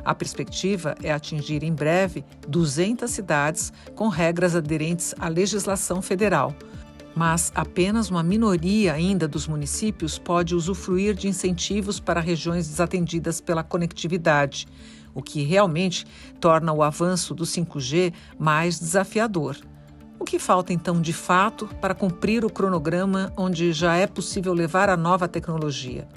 A 0.05 0.13
perspectiva 0.13 0.95
é 1.01 1.11
atingir 1.11 1.63
em 1.63 1.73
breve 1.73 2.23
200 2.47 3.09
cidades 3.09 3.73
com 3.95 4.07
regras 4.07 4.55
aderentes 4.55 5.15
à 5.17 5.27
legislação 5.27 5.99
federal. 5.99 6.53
Mas 7.15 7.51
apenas 7.55 8.11
uma 8.11 8.21
minoria 8.21 8.93
ainda 8.93 9.27
dos 9.27 9.47
municípios 9.47 10.19
pode 10.19 10.53
usufruir 10.53 11.15
de 11.15 11.27
incentivos 11.27 11.99
para 11.99 12.19
regiões 12.19 12.67
desatendidas 12.67 13.41
pela 13.41 13.63
conectividade, 13.63 14.67
o 15.13 15.23
que 15.23 15.41
realmente 15.41 16.05
torna 16.39 16.71
o 16.71 16.83
avanço 16.83 17.33
do 17.33 17.45
5G 17.45 18.13
mais 18.37 18.77
desafiador. 18.77 19.57
O 20.19 20.25
que 20.25 20.37
falta 20.37 20.71
então 20.71 21.01
de 21.01 21.13
fato 21.13 21.67
para 21.81 21.95
cumprir 21.95 22.45
o 22.45 22.49
cronograma 22.49 23.33
onde 23.35 23.73
já 23.73 23.95
é 23.95 24.05
possível 24.05 24.53
levar 24.53 24.89
a 24.89 24.97
nova 24.97 25.27
tecnologia? 25.27 26.07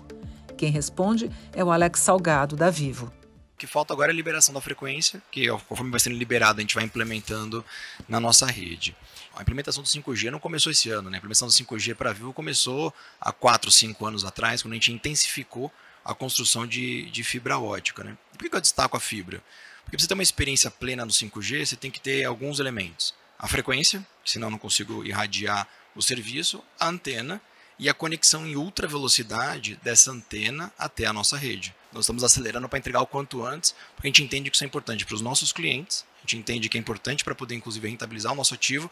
Quem 0.58 0.70
responde 0.70 1.30
é 1.54 1.64
o 1.64 1.70
Alex 1.70 2.00
Salgado, 2.00 2.56
da 2.56 2.70
Vivo 2.70 3.17
que 3.58 3.66
falta 3.66 3.92
agora 3.92 4.10
é 4.10 4.14
a 4.14 4.16
liberação 4.16 4.54
da 4.54 4.60
frequência, 4.60 5.20
que 5.30 5.48
conforme 5.68 5.90
vai 5.90 5.98
sendo 5.98 6.16
liberado, 6.16 6.60
a 6.60 6.62
gente 6.62 6.76
vai 6.76 6.84
implementando 6.84 7.64
na 8.08 8.20
nossa 8.20 8.46
rede. 8.46 8.96
A 9.34 9.42
implementação 9.42 9.82
do 9.82 9.88
5G 9.88 10.30
não 10.30 10.38
começou 10.38 10.70
esse 10.70 10.88
ano, 10.90 11.10
né? 11.10 11.16
A 11.16 11.18
implementação 11.18 11.48
do 11.48 11.52
5G 11.52 11.94
para 11.94 12.12
Vivo 12.12 12.32
começou 12.32 12.94
há 13.20 13.32
4, 13.32 13.70
5 13.70 14.06
anos 14.06 14.24
atrás, 14.24 14.62
quando 14.62 14.72
a 14.72 14.76
gente 14.76 14.92
intensificou 14.92 15.72
a 16.04 16.14
construção 16.14 16.66
de, 16.66 17.10
de 17.10 17.22
fibra 17.22 17.58
ótica, 17.58 18.02
né? 18.02 18.16
por 18.32 18.48
que 18.48 18.56
eu 18.56 18.60
destaco 18.60 18.96
a 18.96 19.00
fibra? 19.00 19.42
Porque 19.84 19.96
para 19.96 20.02
você 20.02 20.08
ter 20.08 20.14
uma 20.14 20.22
experiência 20.22 20.70
plena 20.70 21.04
no 21.04 21.10
5G, 21.10 21.66
você 21.66 21.76
tem 21.76 21.90
que 21.90 22.00
ter 22.00 22.24
alguns 22.24 22.60
elementos. 22.60 23.14
A 23.38 23.48
frequência, 23.48 24.06
senão 24.24 24.50
não 24.50 24.58
consigo 24.58 25.04
irradiar 25.04 25.68
o 25.94 26.02
serviço, 26.02 26.62
a 26.78 26.88
antena 26.88 27.40
e 27.78 27.88
a 27.88 27.94
conexão 27.94 28.46
em 28.46 28.56
ultra 28.56 28.86
velocidade 28.86 29.78
dessa 29.82 30.10
antena 30.10 30.72
até 30.78 31.06
a 31.06 31.12
nossa 31.12 31.36
rede. 31.36 31.74
Nós 31.92 32.04
estamos 32.04 32.22
acelerando 32.22 32.68
para 32.68 32.78
entregar 32.78 33.00
o 33.00 33.06
quanto 33.06 33.44
antes, 33.44 33.74
porque 33.94 34.06
a 34.06 34.10
gente 34.10 34.22
entende 34.22 34.50
que 34.50 34.56
isso 34.56 34.64
é 34.64 34.66
importante 34.66 35.06
para 35.06 35.14
os 35.14 35.20
nossos 35.20 35.52
clientes, 35.52 36.04
a 36.18 36.20
gente 36.22 36.36
entende 36.36 36.68
que 36.68 36.76
é 36.76 36.80
importante 36.80 37.24
para 37.24 37.34
poder, 37.34 37.54
inclusive, 37.54 37.88
rentabilizar 37.88 38.32
o 38.32 38.36
nosso 38.36 38.54
ativo, 38.54 38.90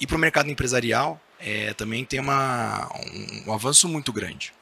e 0.00 0.06
para 0.06 0.16
o 0.16 0.18
mercado 0.18 0.50
empresarial 0.50 1.20
é, 1.38 1.72
também 1.74 2.04
tem 2.04 2.18
uma, 2.18 2.88
um, 2.96 3.50
um 3.50 3.52
avanço 3.54 3.88
muito 3.88 4.12
grande. 4.12 4.52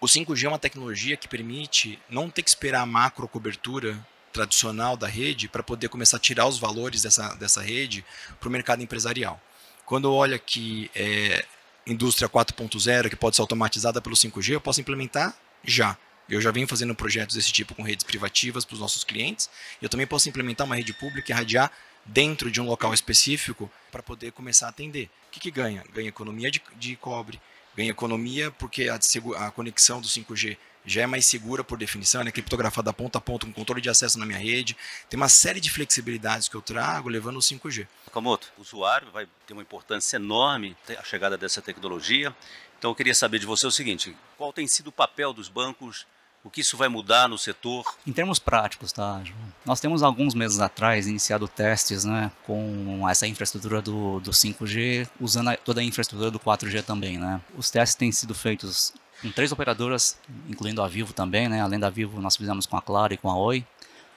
O 0.00 0.06
5G 0.06 0.44
é 0.44 0.48
uma 0.48 0.58
tecnologia 0.58 1.16
que 1.16 1.26
permite 1.26 1.98
não 2.08 2.28
ter 2.30 2.42
que 2.42 2.50
esperar 2.50 2.82
a 2.82 2.86
macro 2.86 3.26
cobertura 3.26 3.98
tradicional 4.32 4.96
da 4.96 5.06
rede 5.06 5.48
para 5.48 5.62
poder 5.62 5.88
começar 5.88 6.18
a 6.18 6.20
tirar 6.20 6.46
os 6.46 6.58
valores 6.58 7.02
dessa, 7.02 7.34
dessa 7.34 7.62
rede 7.62 8.04
para 8.38 8.48
o 8.48 8.52
mercado 8.52 8.82
empresarial. 8.82 9.40
Quando 9.86 10.12
olha 10.12 10.38
que 10.38 10.90
é, 10.94 11.44
indústria 11.86 12.28
4.0 12.28 13.08
que 13.08 13.16
pode 13.16 13.36
ser 13.36 13.42
automatizada 13.42 14.00
pelo 14.00 14.14
5G, 14.14 14.50
eu 14.50 14.60
posso 14.60 14.80
implementar 14.80 15.34
já. 15.64 15.96
Eu 16.28 16.40
já 16.40 16.50
venho 16.50 16.66
fazendo 16.66 16.94
projetos 16.94 17.36
desse 17.36 17.52
tipo 17.52 17.74
com 17.74 17.82
redes 17.82 18.04
privativas 18.04 18.64
para 18.64 18.74
os 18.74 18.80
nossos 18.80 19.04
clientes. 19.04 19.48
Eu 19.80 19.88
também 19.88 20.06
posso 20.06 20.28
implementar 20.28 20.66
uma 20.66 20.74
rede 20.74 20.92
pública 20.92 21.30
e 21.30 21.34
radiar 21.34 21.70
dentro 22.04 22.50
de 22.50 22.60
um 22.60 22.64
local 22.64 22.92
específico 22.92 23.70
para 23.90 24.02
poder 24.02 24.32
começar 24.32 24.66
a 24.66 24.70
atender. 24.70 25.10
O 25.28 25.30
que, 25.30 25.40
que 25.40 25.50
ganha? 25.50 25.84
Ganha 25.92 26.08
economia 26.08 26.50
de, 26.50 26.62
de 26.76 26.96
cobre, 26.96 27.40
ganha 27.76 27.90
economia 27.90 28.50
porque 28.50 28.88
a, 28.88 28.98
a, 29.46 29.50
conexão 29.50 30.00
do 30.00 30.08
5G 30.08 30.56
já 30.84 31.02
é 31.02 31.06
mais 31.06 31.26
segura 31.26 31.64
por 31.64 31.76
definição, 31.76 32.22
é 32.22 32.30
criptografada 32.30 32.92
ponta 32.92 33.18
a 33.18 33.20
ponta 33.20 33.44
com 33.44 33.52
controle 33.52 33.80
de 33.80 33.90
acesso 33.90 34.18
na 34.18 34.26
minha 34.26 34.38
rede. 34.38 34.76
Tem 35.10 35.18
uma 35.18 35.28
série 35.28 35.60
de 35.60 35.68
flexibilidades 35.68 36.48
que 36.48 36.54
eu 36.54 36.62
trago 36.62 37.08
levando 37.08 37.36
o 37.36 37.40
5G. 37.40 37.88
Kamoto, 38.12 38.52
o 38.56 38.62
usuário 38.62 39.10
vai 39.10 39.26
ter 39.46 39.52
uma 39.52 39.62
importância 39.62 40.16
enorme 40.16 40.76
a 40.96 41.02
chegada 41.02 41.36
dessa 41.36 41.60
tecnologia. 41.60 42.34
Então 42.78 42.90
eu 42.90 42.94
queria 42.94 43.14
saber 43.14 43.40
de 43.40 43.46
você 43.46 43.66
o 43.66 43.70
seguinte: 43.70 44.16
qual 44.38 44.52
tem 44.52 44.66
sido 44.68 44.88
o 44.88 44.92
papel 44.92 45.32
dos 45.32 45.48
bancos 45.48 46.06
o 46.46 46.50
que 46.50 46.60
isso 46.60 46.76
vai 46.76 46.88
mudar 46.88 47.28
no 47.28 47.36
setor? 47.36 47.84
Em 48.06 48.12
termos 48.12 48.38
práticos, 48.38 48.92
tá, 48.92 49.20
João? 49.24 49.52
Nós 49.64 49.80
temos 49.80 50.00
alguns 50.04 50.32
meses 50.32 50.60
atrás 50.60 51.08
iniciado 51.08 51.48
testes 51.48 52.04
né, 52.04 52.30
com 52.46 53.06
essa 53.08 53.26
infraestrutura 53.26 53.82
do, 53.82 54.20
do 54.20 54.30
5G, 54.30 55.08
usando 55.20 55.48
a, 55.48 55.56
toda 55.56 55.80
a 55.80 55.84
infraestrutura 55.84 56.30
do 56.30 56.38
4G 56.38 56.84
também. 56.84 57.18
Né? 57.18 57.40
Os 57.58 57.68
testes 57.68 57.96
têm 57.96 58.12
sido 58.12 58.32
feitos 58.32 58.94
com 59.20 59.28
três 59.32 59.50
operadoras, 59.50 60.16
incluindo 60.48 60.80
a 60.80 60.86
Vivo 60.86 61.12
também, 61.12 61.48
né? 61.48 61.60
além 61.60 61.80
da 61.80 61.90
Vivo 61.90 62.20
nós 62.20 62.36
fizemos 62.36 62.64
com 62.64 62.76
a 62.76 62.82
Claro 62.82 63.12
e 63.12 63.16
com 63.16 63.28
a 63.28 63.36
Oi. 63.36 63.66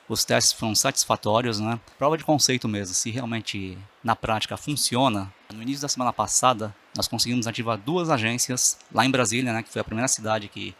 Os 0.08 0.24
testes 0.24 0.54
foram 0.54 0.74
satisfatórios, 0.74 1.60
né? 1.60 1.80
Prova 1.96 2.18
de 2.18 2.24
conceito 2.24 2.68
mesmo, 2.68 2.96
se 2.96 3.12
realmente 3.12 3.78
na 4.04 4.16
prática 4.16 4.58
funciona. 4.58 5.32
No 5.54 5.62
início 5.62 5.84
da 5.84 5.88
semana 5.88 6.12
passada, 6.12 6.76
nós 6.98 7.08
conseguimos 7.08 7.46
ativar 7.46 7.78
duas 7.78 8.10
agências 8.10 8.80
lá 8.92 9.06
em 9.06 9.12
Brasília, 9.12 9.54
né? 9.54 9.62
Que 9.62 9.72
foi 9.72 9.82
a 9.82 9.84
primeira 9.84 10.08
cidade 10.08 10.48
que 10.48 10.74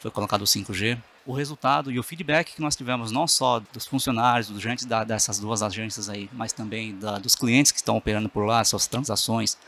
foi 0.00 0.10
colocado 0.10 0.42
o 0.42 0.46
5G. 0.46 0.98
O 1.26 1.32
resultado 1.32 1.92
e 1.92 1.98
o 1.98 2.02
feedback 2.02 2.54
que 2.54 2.60
nós 2.60 2.74
tivemos 2.74 3.12
não 3.12 3.28
só 3.28 3.60
dos 3.72 3.86
funcionários, 3.86 4.48
dos 4.48 4.58
agentes 4.58 4.86
da, 4.86 5.04
dessas 5.04 5.38
duas 5.38 5.62
agências 5.62 6.08
aí, 6.08 6.28
mas 6.32 6.52
também 6.52 6.98
da, 6.98 7.18
dos 7.18 7.36
clientes 7.36 7.70
que 7.70 7.78
estão 7.78 7.96
operando 7.96 8.28
por 8.28 8.44
lá, 8.44 8.64
suas 8.64 8.86
transações, 8.86 9.58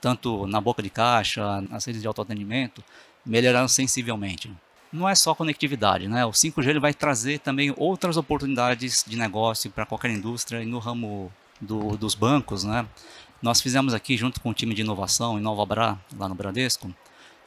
tanto 0.00 0.46
na 0.46 0.60
boca 0.60 0.82
de 0.82 0.90
caixa, 0.90 1.62
nas 1.62 1.86
redes 1.86 2.02
de 2.02 2.06
autoatendimento, 2.06 2.84
melhoraram 3.24 3.68
sensivelmente. 3.68 4.52
Não 4.92 5.08
é 5.08 5.14
só 5.14 5.34
conectividade, 5.34 6.08
né? 6.08 6.26
O 6.26 6.30
5G 6.30 6.68
ele 6.68 6.80
vai 6.80 6.92
trazer 6.92 7.38
também 7.38 7.72
outras 7.76 8.16
oportunidades 8.16 9.04
de 9.06 9.16
negócio 9.16 9.70
para 9.70 9.86
qualquer 9.86 10.10
indústria 10.10 10.62
e 10.62 10.66
no 10.66 10.78
ramo 10.78 11.32
do, 11.60 11.96
dos 11.96 12.14
bancos, 12.14 12.64
né? 12.64 12.86
Nós 13.40 13.60
fizemos 13.60 13.94
aqui, 13.94 14.16
junto 14.16 14.40
com 14.40 14.50
o 14.50 14.54
time 14.54 14.74
de 14.74 14.82
inovação 14.82 15.38
em 15.38 15.42
Nova 15.42 15.64
Bra, 15.64 15.98
lá 16.18 16.28
no 16.28 16.34
Bradesco, 16.34 16.92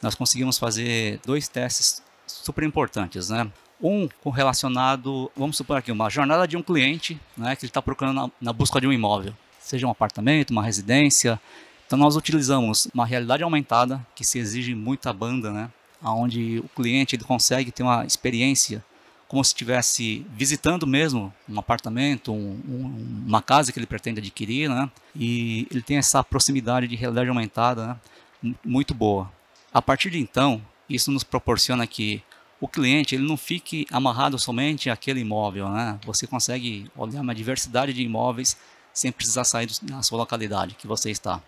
nós 0.02 0.14
conseguimos 0.14 0.58
fazer 0.58 1.20
dois 1.24 1.46
testes 1.46 2.02
super 2.26 2.64
importantes, 2.64 3.28
né? 3.28 3.50
Um 3.82 4.08
relacionado, 4.30 5.30
vamos 5.36 5.56
supor 5.56 5.76
aqui, 5.76 5.92
uma 5.92 6.08
jornada 6.08 6.46
de 6.46 6.56
um 6.56 6.62
cliente, 6.62 7.20
né, 7.36 7.54
que 7.54 7.64
ele 7.64 7.70
está 7.70 7.82
procurando 7.82 8.14
na, 8.14 8.30
na 8.40 8.52
busca 8.52 8.80
de 8.80 8.86
um 8.86 8.92
imóvel, 8.92 9.34
seja 9.60 9.86
um 9.86 9.90
apartamento, 9.90 10.50
uma 10.50 10.62
residência. 10.62 11.40
Então 11.86 11.98
nós 11.98 12.16
utilizamos 12.16 12.88
uma 12.94 13.04
realidade 13.04 13.42
aumentada 13.42 14.04
que 14.14 14.24
se 14.24 14.38
exige 14.38 14.74
muita 14.74 15.12
banda, 15.12 15.50
né, 15.50 15.70
onde 16.02 16.60
o 16.60 16.68
cliente 16.68 17.16
ele 17.16 17.24
consegue 17.24 17.70
ter 17.70 17.82
uma 17.82 18.06
experiência 18.06 18.82
como 19.34 19.42
se 19.44 19.48
estivesse 19.48 20.24
visitando 20.30 20.86
mesmo 20.86 21.32
um 21.48 21.58
apartamento, 21.58 22.32
um, 22.32 22.60
um, 22.68 23.24
uma 23.26 23.42
casa 23.42 23.72
que 23.72 23.78
ele 23.78 23.86
pretende 23.86 24.20
adquirir, 24.20 24.68
né? 24.68 24.88
E 25.16 25.66
ele 25.70 25.82
tem 25.82 25.96
essa 25.96 26.22
proximidade 26.22 26.86
de 26.86 26.94
realidade 26.94 27.28
aumentada 27.28 27.98
né? 28.42 28.54
muito 28.64 28.94
boa. 28.94 29.32
A 29.72 29.82
partir 29.82 30.10
de 30.10 30.20
então, 30.20 30.62
isso 30.88 31.10
nos 31.10 31.24
proporciona 31.24 31.86
que 31.86 32.22
o 32.60 32.68
cliente 32.68 33.14
ele 33.14 33.26
não 33.26 33.36
fique 33.36 33.86
amarrado 33.90 34.38
somente 34.38 34.88
àquele 34.88 35.20
imóvel, 35.20 35.68
né? 35.68 35.98
Você 36.04 36.26
consegue 36.26 36.90
olhar 36.96 37.20
uma 37.20 37.34
diversidade 37.34 37.92
de 37.92 38.02
imóveis 38.02 38.56
sem 38.92 39.10
precisar 39.10 39.44
sair 39.44 39.68
da 39.82 40.02
sua 40.02 40.18
localidade 40.18 40.74
que 40.74 40.86
você 40.86 41.10
está. 41.10 41.42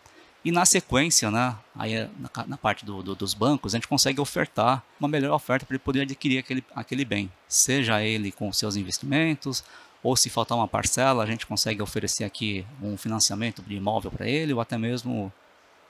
E 0.45 0.53
na 0.53 0.65
sequência, 0.65 1.31
né, 1.31 1.57
aí 1.75 2.09
na, 2.19 2.47
na 2.47 2.57
parte 2.57 2.85
do, 2.85 3.03
do, 3.03 3.15
dos 3.17 3.35
bancos, 3.35 3.75
a 3.75 3.79
gente 3.79 3.89
consegue 3.89 4.21
ofertar 4.21 4.83
uma 5.01 5.09
melhor 5.09 5.35
oferta 5.35 5.67
para 5.67 5.75
ele 5.75 5.83
poder 5.83 6.03
adquirir 6.03 6.39
aquele, 6.39 6.65
aquele 6.75 7.05
bem, 7.05 7.33
seja 7.49 8.01
ele 8.03 8.31
com 8.31 8.53
seus 8.53 8.77
investimentos, 8.77 9.65
ou 10.03 10.17
se 10.17 10.31
faltar 10.31 10.57
uma 10.57 10.69
parcela, 10.69 11.25
a 11.25 11.27
gente 11.27 11.47
consegue 11.47 11.83
oferecer 11.83 12.23
aqui 12.23 12.65
um 12.81 12.97
financiamento 12.97 13.61
de 13.61 13.75
imóvel 13.75 14.11
para 14.11 14.29
ele, 14.29 14.53
ou 14.53 14.61
até 14.61 14.79
mesmo 14.79 15.33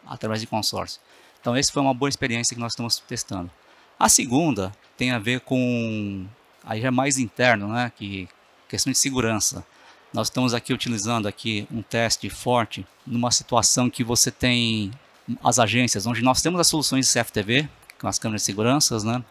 através 0.07 0.41
de 0.41 0.47
consórcio. 0.47 1.03
Então, 1.47 1.55
essa 1.55 1.73
foi 1.73 1.81
uma 1.81 1.95
boa 1.95 2.09
experiência 2.09 2.57
que 2.57 2.61
nós 2.61 2.73
estamos 2.73 2.99
testando. 2.99 3.49
A 3.97 4.09
segunda 4.09 4.73
tem 4.97 5.13
a 5.13 5.19
ver 5.21 5.43
com, 5.43 6.27
aí 6.65 6.81
já 6.81 6.89
é 6.89 6.91
mais 6.91 7.19
interno, 7.19 7.69
né, 7.69 7.93
que 7.95 8.29
questão 8.69 8.93
de 8.93 8.99
segurança. 8.99 9.65
Nós 10.13 10.27
estamos 10.27 10.53
aqui 10.53 10.73
utilizando 10.73 11.29
aqui 11.29 11.65
um 11.71 11.83
teste 11.83 12.29
forte 12.29 12.85
numa 13.07 13.31
situação 13.31 13.89
que 13.89 14.03
você 14.03 14.29
tem 14.29 14.91
as 15.41 15.61
agências, 15.61 16.05
onde 16.05 16.21
nós 16.21 16.43
temos 16.43 16.59
as 16.59 16.67
soluções 16.67 17.07
de 17.07 17.13
CFTV, 17.13 17.69
com 18.01 18.09
as 18.09 18.19
câmeras 18.19 18.43
de 18.43 18.47
segurança, 18.47 18.99
né, 19.05 19.25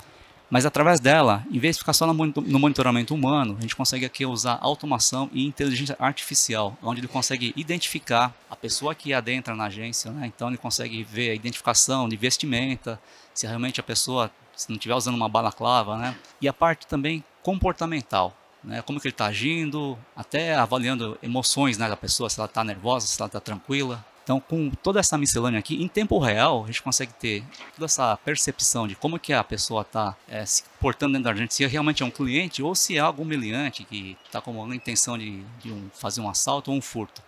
mas 0.49 0.65
através 0.65 0.99
dela, 0.99 1.43
em 1.51 1.57
vez 1.57 1.75
de 1.75 1.79
ficar 1.79 1.93
só 1.93 2.05
no 2.05 2.59
monitoramento 2.59 3.13
humano, 3.13 3.55
a 3.57 3.61
gente 3.61 3.75
consegue 3.75 4.05
aqui 4.05 4.25
usar 4.25 4.59
automação 4.61 5.29
e 5.33 5.45
inteligência 5.45 5.95
artificial, 5.99 6.77
onde 6.83 6.99
ele 7.01 7.07
consegue 7.07 7.53
identificar 7.55 8.33
a 8.49 8.55
pessoa 8.55 8.93
que 8.93 9.13
adentra 9.13 9.55
na 9.55 9.65
agência, 9.65 10.11
né? 10.11 10.31
então 10.33 10.47
ele 10.47 10.57
consegue 10.57 11.03
ver 11.03 11.31
a 11.31 11.33
identificação 11.33 12.07
de 12.07 12.15
vestimenta, 12.15 12.99
se 13.33 13.47
realmente 13.47 13.79
a 13.79 13.83
pessoa 13.83 14.31
se 14.55 14.69
não 14.69 14.75
estiver 14.75 14.95
usando 14.95 15.15
uma 15.15 15.27
balaclava, 15.27 15.97
né? 15.97 16.15
e 16.39 16.47
a 16.47 16.53
parte 16.53 16.87
também 16.87 17.23
comportamental, 17.41 18.35
né? 18.63 18.81
como 18.81 18.99
que 18.99 19.07
ele 19.07 19.13
está 19.13 19.25
agindo, 19.25 19.97
até 20.15 20.55
avaliando 20.55 21.17
emoções 21.21 21.77
né, 21.77 21.89
da 21.89 21.97
pessoa, 21.97 22.29
se 22.29 22.39
ela 22.39 22.47
está 22.47 22.63
nervosa, 22.63 23.07
se 23.07 23.19
ela 23.19 23.27
está 23.27 23.39
tranquila. 23.39 24.03
Então, 24.25 24.39
com 24.39 24.71
toda 24.71 24.99
essa 24.99 25.19
miscelânea 25.19 25.59
aqui, 25.59 25.79
em 25.81 25.87
tempo 25.87 26.17
real, 26.17 26.63
a 26.63 26.65
gente 26.65 26.81
consegue 26.81 27.13
ter 27.13 27.43
toda 27.75 27.85
essa 27.85 28.17
percepção 28.17 28.87
de 28.87 28.95
como 28.95 29.19
que 29.19 29.31
a 29.31 29.43
pessoa 29.43 29.83
está 29.83 30.17
é, 30.27 30.43
se 30.43 30.63
portando 30.79 31.13
dentro 31.13 31.31
da 31.31 31.39
gente, 31.39 31.53
se 31.53 31.63
realmente 31.67 32.01
é 32.01 32.05
um 32.07 32.09
cliente 32.09 32.63
ou 32.63 32.73
se 32.73 32.97
é 32.97 32.99
algum 32.99 33.23
meliante 33.23 33.83
que 33.83 34.17
está 34.25 34.41
com 34.41 34.59
uma 34.59 34.75
intenção 34.75 35.15
de, 35.15 35.43
de 35.61 35.71
um, 35.71 35.91
fazer 35.93 36.21
um 36.21 36.27
assalto 36.27 36.71
ou 36.71 36.77
um 36.77 36.81
furto. 36.81 37.21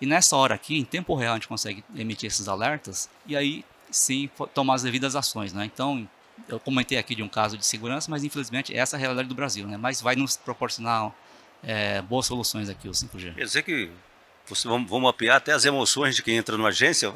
E 0.00 0.06
nessa 0.06 0.36
hora 0.36 0.56
aqui, 0.56 0.76
em 0.76 0.84
tempo 0.84 1.14
real, 1.14 1.34
a 1.34 1.36
gente 1.36 1.46
consegue 1.46 1.84
emitir 1.94 2.26
esses 2.26 2.48
alertas 2.48 3.08
e 3.28 3.36
aí 3.36 3.64
sim 3.88 4.28
tomar 4.52 4.74
as 4.74 4.82
devidas 4.82 5.14
ações. 5.14 5.52
Né? 5.52 5.64
Então, 5.72 6.08
eu 6.48 6.58
comentei 6.58 6.98
aqui 6.98 7.14
de 7.14 7.22
um 7.22 7.28
caso 7.28 7.56
de 7.56 7.64
segurança, 7.64 8.10
mas 8.10 8.24
infelizmente 8.24 8.76
essa 8.76 8.96
é 8.96 8.98
a 8.98 9.00
realidade 9.00 9.28
do 9.28 9.36
Brasil. 9.36 9.68
Né? 9.68 9.76
Mas 9.76 10.00
vai 10.00 10.16
nos 10.16 10.36
proporcionar 10.36 11.12
é, 11.62 12.02
boas 12.02 12.26
soluções 12.26 12.68
aqui 12.68 12.88
o 12.88 12.92
5G. 12.92 13.36
Quer 13.36 13.44
dizer 13.44 13.62
que 13.62 13.88
vamos, 14.64 14.90
mapear 15.02 15.36
até 15.36 15.52
as 15.52 15.64
emoções 15.64 16.16
de 16.16 16.22
quem 16.22 16.36
entra 16.36 16.56
numa 16.56 16.68
agência? 16.68 17.12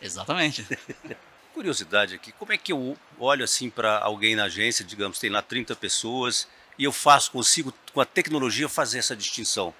Exatamente. 0.00 0.66
Curiosidade 1.54 2.16
aqui, 2.16 2.32
como 2.32 2.52
é 2.52 2.58
que 2.58 2.72
eu 2.72 2.96
olho 3.18 3.44
assim 3.44 3.70
para 3.70 3.98
alguém 4.00 4.34
na 4.34 4.44
agência, 4.44 4.84
digamos, 4.84 5.18
tem 5.18 5.30
lá 5.30 5.40
30 5.40 5.76
pessoas, 5.76 6.48
e 6.76 6.84
eu 6.84 6.92
faço, 6.92 7.30
consigo, 7.30 7.72
com 7.92 8.00
a 8.00 8.04
tecnologia, 8.04 8.68
fazer 8.68 8.98
essa 8.98 9.14
distinção? 9.14 9.72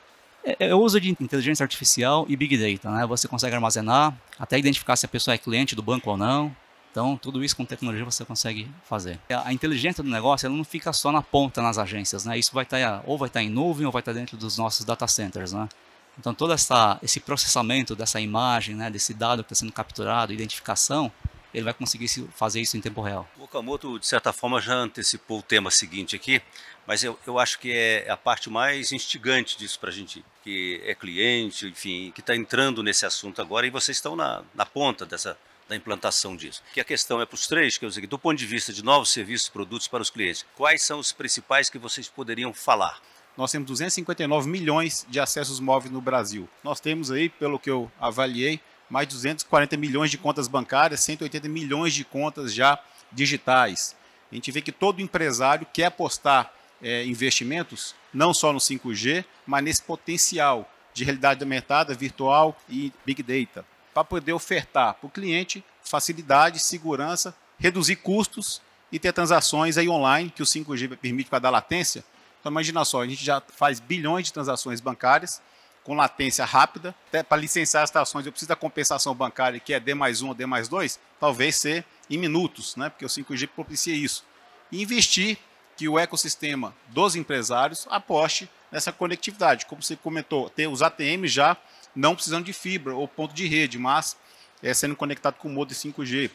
É, 0.44 0.68
é 0.68 0.74
o 0.74 0.78
uso 0.78 1.00
de 1.00 1.10
inteligência 1.10 1.64
artificial 1.64 2.26
e 2.28 2.36
big 2.36 2.56
data, 2.56 2.90
né? 2.90 3.06
Você 3.06 3.26
consegue 3.26 3.54
armazenar, 3.54 4.16
até 4.38 4.58
identificar 4.58 4.94
se 4.94 5.06
a 5.06 5.08
pessoa 5.08 5.34
é 5.34 5.38
cliente 5.38 5.74
do 5.74 5.82
banco 5.82 6.10
ou 6.10 6.16
não. 6.16 6.54
Então, 6.90 7.16
tudo 7.16 7.42
isso 7.42 7.56
com 7.56 7.64
tecnologia 7.64 8.04
você 8.04 8.24
consegue 8.24 8.70
fazer. 8.88 9.18
A 9.44 9.52
inteligência 9.52 10.00
do 10.00 10.08
negócio 10.08 10.46
ela 10.46 10.54
não 10.54 10.62
fica 10.62 10.92
só 10.92 11.10
na 11.10 11.20
ponta 11.20 11.60
nas 11.60 11.76
agências, 11.76 12.24
né? 12.24 12.38
Isso 12.38 12.52
vai 12.52 12.62
estar 12.62 13.02
ou 13.04 13.18
vai 13.18 13.26
estar 13.26 13.42
em 13.42 13.50
nuvem 13.50 13.84
ou 13.84 13.90
vai 13.90 14.00
estar 14.00 14.12
dentro 14.12 14.36
dos 14.36 14.56
nossos 14.56 14.84
data 14.84 15.08
centers, 15.08 15.52
né? 15.52 15.68
Então, 16.18 16.34
todo 16.34 16.52
essa, 16.52 16.98
esse 17.02 17.20
processamento 17.20 17.94
dessa 17.96 18.20
imagem, 18.20 18.74
né, 18.74 18.90
desse 18.90 19.12
dado 19.12 19.42
que 19.42 19.52
está 19.52 19.60
sendo 19.60 19.72
capturado, 19.72 20.32
identificação, 20.32 21.12
ele 21.52 21.64
vai 21.64 21.74
conseguir 21.74 22.08
fazer 22.34 22.60
isso 22.60 22.76
em 22.76 22.80
tempo 22.80 23.00
real. 23.00 23.28
O 23.38 23.44
Okamoto, 23.44 23.98
de 23.98 24.06
certa 24.06 24.32
forma, 24.32 24.60
já 24.60 24.74
antecipou 24.74 25.38
o 25.38 25.42
tema 25.42 25.70
seguinte 25.70 26.16
aqui, 26.16 26.42
mas 26.86 27.04
eu, 27.04 27.18
eu 27.26 27.38
acho 27.38 27.58
que 27.58 27.72
é 27.72 28.10
a 28.10 28.16
parte 28.16 28.50
mais 28.50 28.92
instigante 28.92 29.56
disso 29.56 29.78
para 29.78 29.90
a 29.90 29.92
gente, 29.92 30.24
que 30.42 30.82
é 30.84 30.94
cliente, 30.94 31.66
enfim, 31.66 32.10
que 32.12 32.20
está 32.20 32.34
entrando 32.34 32.82
nesse 32.82 33.06
assunto 33.06 33.40
agora 33.40 33.66
e 33.66 33.70
vocês 33.70 33.96
estão 33.96 34.16
na, 34.16 34.42
na 34.52 34.66
ponta 34.66 35.06
dessa, 35.06 35.38
da 35.68 35.76
implantação 35.76 36.36
disso. 36.36 36.60
Que 36.72 36.80
a 36.80 36.84
questão 36.84 37.20
é 37.20 37.26
para 37.26 37.36
os 37.36 37.46
três, 37.46 37.78
que 37.78 37.84
eu 37.84 37.90
digo, 37.90 38.06
do 38.08 38.18
ponto 38.18 38.36
de 38.36 38.46
vista 38.46 38.72
de 38.72 38.84
novos 38.84 39.10
serviços 39.10 39.48
produtos 39.48 39.86
para 39.86 40.02
os 40.02 40.10
clientes, 40.10 40.44
quais 40.56 40.82
são 40.82 40.98
os 40.98 41.12
principais 41.12 41.70
que 41.70 41.78
vocês 41.78 42.08
poderiam 42.08 42.52
falar? 42.52 43.00
Nós 43.36 43.50
temos 43.50 43.66
259 43.66 44.48
milhões 44.48 45.06
de 45.08 45.18
acessos 45.18 45.58
móveis 45.58 45.92
no 45.92 46.00
Brasil. 46.00 46.48
Nós 46.62 46.80
temos 46.80 47.10
aí, 47.10 47.28
pelo 47.28 47.58
que 47.58 47.70
eu 47.70 47.90
avaliei, 48.00 48.60
mais 48.88 49.08
de 49.08 49.14
240 49.14 49.76
milhões 49.76 50.10
de 50.10 50.18
contas 50.18 50.46
bancárias, 50.46 51.00
180 51.00 51.48
milhões 51.48 51.92
de 51.94 52.04
contas 52.04 52.54
já 52.54 52.78
digitais. 53.10 53.96
A 54.30 54.34
gente 54.34 54.50
vê 54.52 54.60
que 54.60 54.72
todo 54.72 55.00
empresário 55.00 55.66
quer 55.72 55.86
apostar 55.86 56.52
é, 56.82 57.04
investimentos, 57.04 57.94
não 58.12 58.32
só 58.34 58.52
no 58.52 58.58
5G, 58.58 59.24
mas 59.46 59.64
nesse 59.64 59.82
potencial 59.82 60.70
de 60.92 61.02
realidade 61.02 61.42
aumentada, 61.42 61.94
virtual 61.94 62.56
e 62.68 62.92
Big 63.04 63.22
Data, 63.22 63.64
para 63.92 64.04
poder 64.04 64.32
ofertar 64.32 64.94
para 64.94 65.06
o 65.06 65.10
cliente 65.10 65.64
facilidade, 65.82 66.60
segurança, 66.60 67.34
reduzir 67.58 67.96
custos 67.96 68.62
e 68.92 68.98
ter 68.98 69.12
transações 69.12 69.76
aí 69.76 69.88
online, 69.88 70.30
que 70.30 70.42
o 70.42 70.46
5G 70.46 70.96
permite 70.96 71.28
para 71.28 71.40
dar 71.40 71.50
latência. 71.50 72.04
Então 72.44 72.52
imagina 72.52 72.84
só, 72.84 73.00
a 73.00 73.06
gente 73.06 73.24
já 73.24 73.40
faz 73.40 73.80
bilhões 73.80 74.26
de 74.26 74.34
transações 74.34 74.78
bancárias, 74.78 75.40
com 75.82 75.94
latência 75.94 76.44
rápida. 76.44 76.94
Até 77.08 77.22
para 77.22 77.40
licenciar 77.40 77.82
as 77.82 77.88
estações, 77.88 78.26
eu 78.26 78.32
preciso 78.32 78.50
da 78.50 78.54
compensação 78.54 79.14
bancária, 79.14 79.58
que 79.58 79.72
é 79.72 79.80
D 79.80 79.94
mais 79.94 80.20
1 80.20 80.28
ou 80.28 80.34
D 80.34 80.44
mais 80.44 80.68
2, 80.68 81.00
talvez 81.18 81.56
ser 81.56 81.86
em 82.10 82.18
minutos, 82.18 82.76
né? 82.76 82.90
porque 82.90 83.06
o 83.06 83.08
5G 83.08 83.48
propicia 83.48 83.94
isso. 83.94 84.26
E 84.70 84.82
investir 84.82 85.38
que 85.74 85.88
o 85.88 85.98
ecossistema 85.98 86.74
dos 86.88 87.16
empresários 87.16 87.86
aposte 87.88 88.46
nessa 88.70 88.92
conectividade. 88.92 89.64
Como 89.64 89.82
você 89.82 89.96
comentou, 89.96 90.50
ter 90.50 90.66
os 90.66 90.82
ATMs 90.82 91.32
já 91.32 91.56
não 91.96 92.14
precisando 92.14 92.44
de 92.44 92.52
fibra 92.52 92.94
ou 92.94 93.08
ponto 93.08 93.32
de 93.32 93.48
rede, 93.48 93.78
mas 93.78 94.18
é, 94.62 94.74
sendo 94.74 94.94
conectado 94.94 95.36
com 95.36 95.48
o 95.48 95.50
modo 95.50 95.72
5G. 95.72 96.30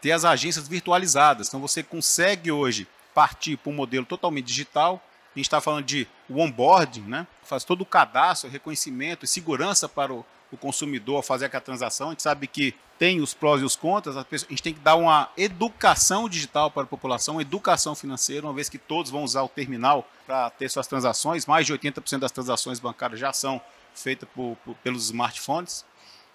Ter 0.00 0.12
as 0.12 0.24
agências 0.24 0.66
virtualizadas. 0.66 1.48
Então 1.48 1.60
você 1.60 1.82
consegue 1.82 2.50
hoje 2.50 2.88
partir 3.14 3.58
para 3.58 3.70
um 3.70 3.74
modelo 3.74 4.06
totalmente 4.06 4.46
digital, 4.46 5.04
a 5.34 5.38
gente 5.38 5.46
está 5.46 5.60
falando 5.60 5.84
de 5.84 6.06
onboarding, 6.30 7.02
né? 7.02 7.26
faz 7.42 7.64
todo 7.64 7.82
o 7.82 7.86
cadastro, 7.86 8.48
reconhecimento 8.48 9.24
e 9.24 9.28
segurança 9.28 9.88
para 9.88 10.12
o, 10.12 10.24
o 10.50 10.56
consumidor 10.56 11.22
fazer 11.22 11.46
aquela 11.46 11.60
transação. 11.60 12.08
A 12.08 12.10
gente 12.10 12.22
sabe 12.22 12.46
que 12.46 12.74
tem 12.98 13.20
os 13.20 13.34
prós 13.34 13.60
e 13.60 13.64
os 13.64 13.74
contras, 13.74 14.16
a, 14.16 14.24
gente 14.30 14.62
tem 14.62 14.72
que 14.72 14.80
dar 14.80 14.94
uma 14.94 15.28
educação 15.36 16.28
digital 16.28 16.70
para 16.70 16.84
a 16.84 16.86
população, 16.86 17.34
uma 17.34 17.42
educação 17.42 17.94
financeira, 17.94 18.46
uma 18.46 18.52
vez 18.52 18.68
que 18.68 18.78
todos 18.78 19.10
vão 19.10 19.24
usar 19.24 19.42
o 19.42 19.48
terminal 19.48 20.08
para 20.26 20.50
ter 20.50 20.68
suas 20.68 20.86
transações. 20.86 21.46
Mais 21.46 21.66
de 21.66 21.72
80% 21.72 22.18
das 22.20 22.32
transações 22.32 22.78
bancárias 22.78 23.18
já 23.18 23.32
são 23.32 23.60
feitas 23.94 24.28
por, 24.34 24.56
por, 24.64 24.74
pelos 24.76 25.06
smartphones. 25.06 25.84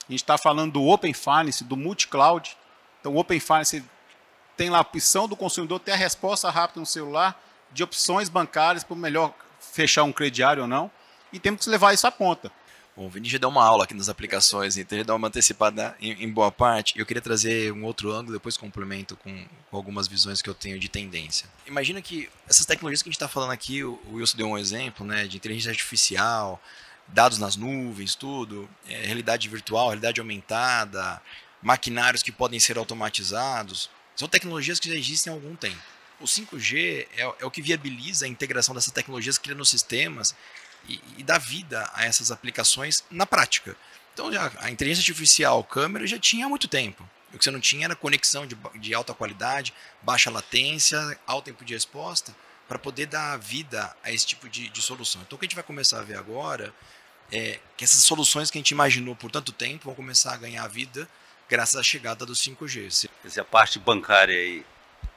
A 0.07 0.11
gente 0.11 0.23
está 0.23 0.37
falando 0.37 0.73
do 0.73 0.85
Open 0.85 1.13
Finance, 1.13 1.63
do 1.63 1.77
multi-cloud. 1.77 2.57
Então, 2.99 3.13
o 3.13 3.17
Open 3.17 3.39
Finance 3.39 3.83
tem 4.57 4.69
lá 4.69 4.79
a 4.79 4.81
opção 4.81 5.27
do 5.27 5.37
consumidor 5.37 5.79
ter 5.79 5.93
a 5.93 5.95
resposta 5.95 6.49
rápida 6.49 6.81
no 6.81 6.85
celular, 6.85 7.39
de 7.71 7.83
opções 7.83 8.29
bancárias 8.29 8.83
para 8.83 8.95
melhor 8.95 9.33
fechar 9.59 10.03
um 10.03 10.11
crediário 10.11 10.63
ou 10.63 10.67
não, 10.67 10.89
e 11.31 11.39
temos 11.39 11.63
que 11.63 11.69
levar 11.69 11.93
isso 11.93 12.07
à 12.07 12.11
ponta. 12.11 12.51
Bom, 12.95 13.05
o 13.05 13.09
Vini 13.09 13.29
já 13.29 13.37
deu 13.37 13.47
uma 13.47 13.63
aula 13.63 13.85
aqui 13.85 13.93
nas 13.93 14.09
aplicações, 14.09 14.75
então 14.75 14.97
já 14.97 15.05
deu 15.05 15.15
uma 15.15 15.29
antecipada 15.29 15.95
em, 16.01 16.23
em, 16.23 16.29
boa 16.29 16.51
parte. 16.51 16.99
Eu 16.99 17.05
queria 17.05 17.21
trazer 17.21 17.71
um 17.71 17.85
outro 17.85 18.11
ângulo, 18.11 18.33
depois 18.33 18.57
complemento 18.57 19.15
com, 19.15 19.45
com, 19.69 19.77
algumas 19.77 20.05
visões 20.05 20.41
que 20.41 20.49
eu 20.49 20.53
tenho 20.53 20.77
de 20.77 20.89
tendência. 20.89 21.47
Imagina 21.65 22.01
que 22.01 22.29
essas 22.45 22.65
tecnologias 22.65 23.01
que 23.01 23.07
a 23.07 23.11
gente 23.11 23.15
está 23.15 23.29
falando 23.29 23.51
aqui, 23.51 23.83
o 23.85 23.97
Wilson 24.11 24.37
deu 24.37 24.47
um 24.47 24.57
exemplo, 24.57 25.05
né, 25.05 25.27
de 25.27 25.37
inteligência 25.37 25.69
artificial, 25.69 26.61
dados 27.07 27.37
nas 27.37 27.55
nuvens, 27.55 28.15
tudo, 28.15 28.69
é, 28.87 29.05
realidade 29.05 29.47
virtual, 29.47 29.87
realidade 29.87 30.19
aumentada, 30.19 31.21
maquinários 31.61 32.21
que 32.21 32.33
podem 32.33 32.59
ser 32.59 32.77
automatizados, 32.77 33.89
são 34.13 34.27
tecnologias 34.27 34.77
que 34.77 34.89
já 34.89 34.95
existem 34.95 35.31
há 35.31 35.35
algum 35.35 35.55
tempo. 35.55 35.98
O 36.19 36.25
5G 36.25 37.07
é, 37.15 37.21
é 37.21 37.45
o 37.45 37.51
que 37.51 37.61
viabiliza 37.61 38.25
a 38.25 38.29
integração 38.29 38.75
dessas 38.75 38.91
tecnologias, 38.91 39.37
criando 39.37 39.65
sistemas 39.65 40.35
e, 40.87 41.01
e 41.17 41.23
dá 41.23 41.37
vida 41.37 41.89
a 41.93 42.05
essas 42.05 42.31
aplicações 42.31 43.03
na 43.09 43.25
prática. 43.25 43.75
Então, 44.13 44.31
já, 44.31 44.51
a 44.57 44.69
inteligência 44.69 45.01
artificial, 45.01 45.63
câmera, 45.63 46.05
já 46.05 46.19
tinha 46.19 46.45
há 46.45 46.49
muito 46.49 46.67
tempo. 46.67 47.07
O 47.33 47.37
que 47.37 47.43
você 47.43 47.51
não 47.51 47.59
tinha 47.59 47.85
era 47.85 47.95
conexão 47.95 48.45
de, 48.45 48.57
de 48.75 48.93
alta 48.93 49.13
qualidade, 49.13 49.73
baixa 50.01 50.31
latência, 50.31 51.17
alto 51.25 51.45
tempo 51.45 51.63
de 51.63 51.73
resposta, 51.73 52.35
para 52.67 52.77
poder 52.77 53.05
dar 53.05 53.37
vida 53.37 53.95
a 54.03 54.11
esse 54.11 54.25
tipo 54.25 54.49
de, 54.49 54.69
de 54.69 54.81
solução. 54.81 55.21
Então, 55.21 55.35
o 55.35 55.39
que 55.39 55.45
a 55.45 55.47
gente 55.47 55.55
vai 55.55 55.63
começar 55.63 55.99
a 55.99 56.03
ver 56.03 56.17
agora 56.17 56.73
é 57.31 57.59
que 57.77 57.83
essas 57.83 58.01
soluções 58.03 58.49
que 58.49 58.57
a 58.57 58.59
gente 58.59 58.71
imaginou 58.71 59.15
por 59.15 59.31
tanto 59.31 59.51
tempo 59.51 59.85
vão 59.85 59.95
começar 59.95 60.33
a 60.33 60.37
ganhar 60.37 60.67
vida 60.67 61.07
graças 61.47 61.75
à 61.75 61.83
chegada 61.83 62.25
do 62.25 62.33
5G. 62.33 63.09
Quer 63.21 63.27
dizer, 63.27 63.41
a 63.41 63.45
parte 63.45 63.79
bancária 63.79 64.35
aí 64.35 64.65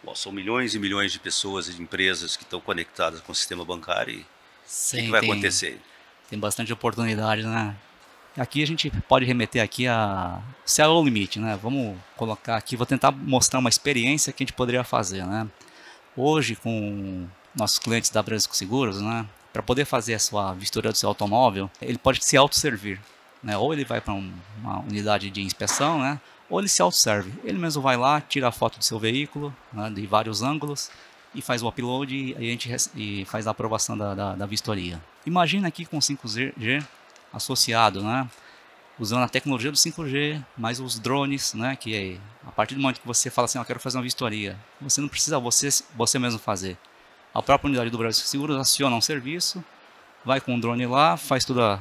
Bom, 0.04 0.14
são 0.14 0.32
milhões 0.32 0.74
e 0.74 0.78
milhões 0.78 1.12
de 1.12 1.20
pessoas 1.20 1.68
e 1.68 1.74
de 1.74 1.82
empresas 1.82 2.36
que 2.36 2.42
estão 2.42 2.60
conectadas 2.60 3.20
com 3.20 3.30
o 3.30 3.34
sistema 3.34 3.64
bancário. 3.64 4.14
E 4.14 4.26
Sim, 4.66 4.98
o 4.98 5.04
que, 5.04 5.10
vai 5.10 5.20
tem, 5.20 5.30
acontecer? 5.30 5.80
Tem 6.28 6.38
bastante 6.38 6.72
oportunidade, 6.72 7.44
né? 7.44 7.76
Aqui 8.36 8.62
a 8.62 8.66
gente 8.66 8.90
pode 9.08 9.24
remeter 9.24 9.62
aqui 9.62 9.86
a 9.86 10.40
céu 10.64 10.92
ao 10.92 11.04
limite, 11.04 11.38
né? 11.38 11.58
Vamos 11.62 11.96
colocar 12.16 12.56
aqui, 12.56 12.76
vou 12.76 12.86
tentar 12.86 13.12
mostrar 13.12 13.58
uma 13.58 13.68
experiência 13.68 14.32
que 14.32 14.42
a 14.42 14.46
gente 14.46 14.54
poderia 14.54 14.82
fazer, 14.82 15.24
né? 15.24 15.46
Hoje, 16.16 16.56
com 16.56 17.26
nossos 17.54 17.78
clientes 17.78 18.10
da 18.10 18.22
Bradesco 18.22 18.56
Seguros, 18.56 19.00
né? 19.00 19.26
Para 19.52 19.62
poder 19.62 19.84
fazer 19.84 20.14
a 20.14 20.18
sua 20.18 20.52
vistoria 20.54 20.90
do 20.90 20.96
seu 20.96 21.10
automóvel, 21.10 21.70
ele 21.80 21.98
pode 21.98 22.24
se 22.24 22.36
autosservir, 22.36 22.98
né? 23.42 23.56
Ou 23.56 23.72
ele 23.72 23.84
vai 23.84 24.00
para 24.00 24.14
um, 24.14 24.32
uma 24.58 24.80
unidade 24.80 25.30
de 25.30 25.42
inspeção, 25.42 26.00
né? 26.00 26.18
Ou 26.52 26.60
ele 26.60 26.68
se 26.68 26.82
autosserve. 26.82 27.32
Ele 27.42 27.58
mesmo 27.58 27.80
vai 27.80 27.96
lá, 27.96 28.20
tira 28.20 28.48
a 28.48 28.52
foto 28.52 28.78
do 28.78 28.84
seu 28.84 28.98
veículo, 28.98 29.56
né, 29.72 29.88
de 29.88 30.06
vários 30.06 30.42
ângulos, 30.42 30.90
e 31.34 31.40
faz 31.40 31.62
o 31.62 31.68
upload 31.68 32.14
e 32.14 32.36
a 32.36 32.40
gente 32.40 32.70
e 32.94 33.24
faz 33.24 33.46
a 33.46 33.52
aprovação 33.52 33.96
da, 33.96 34.14
da, 34.14 34.34
da 34.34 34.44
vistoria. 34.44 35.02
Imagina 35.24 35.68
aqui 35.68 35.86
com 35.86 35.98
5G 35.98 36.84
associado, 37.32 38.02
né? 38.02 38.28
usando 38.98 39.22
a 39.22 39.28
tecnologia 39.28 39.72
do 39.72 39.78
5G, 39.78 40.44
mais 40.54 40.78
os 40.78 40.98
drones, 40.98 41.54
né? 41.54 41.74
que 41.74 41.96
é, 41.96 42.18
a 42.46 42.52
partir 42.52 42.74
do 42.74 42.82
momento 42.82 43.00
que 43.00 43.06
você 43.06 43.30
fala 43.30 43.46
assim, 43.46 43.58
eu 43.58 43.64
quero 43.64 43.80
fazer 43.80 43.96
uma 43.96 44.02
vistoria, 44.02 44.54
você 44.78 45.00
não 45.00 45.08
precisa 45.08 45.38
você, 45.38 45.70
você 45.96 46.18
mesmo 46.18 46.38
fazer. 46.38 46.76
A 47.32 47.42
própria 47.42 47.68
unidade 47.68 47.88
do 47.88 47.96
Brasil 47.96 48.26
Seguros 48.26 48.58
aciona 48.58 48.94
um 48.94 49.00
serviço, 49.00 49.64
vai 50.22 50.38
com 50.38 50.54
o 50.54 50.60
drone 50.60 50.86
lá, 50.86 51.16
faz 51.16 51.46
toda 51.46 51.80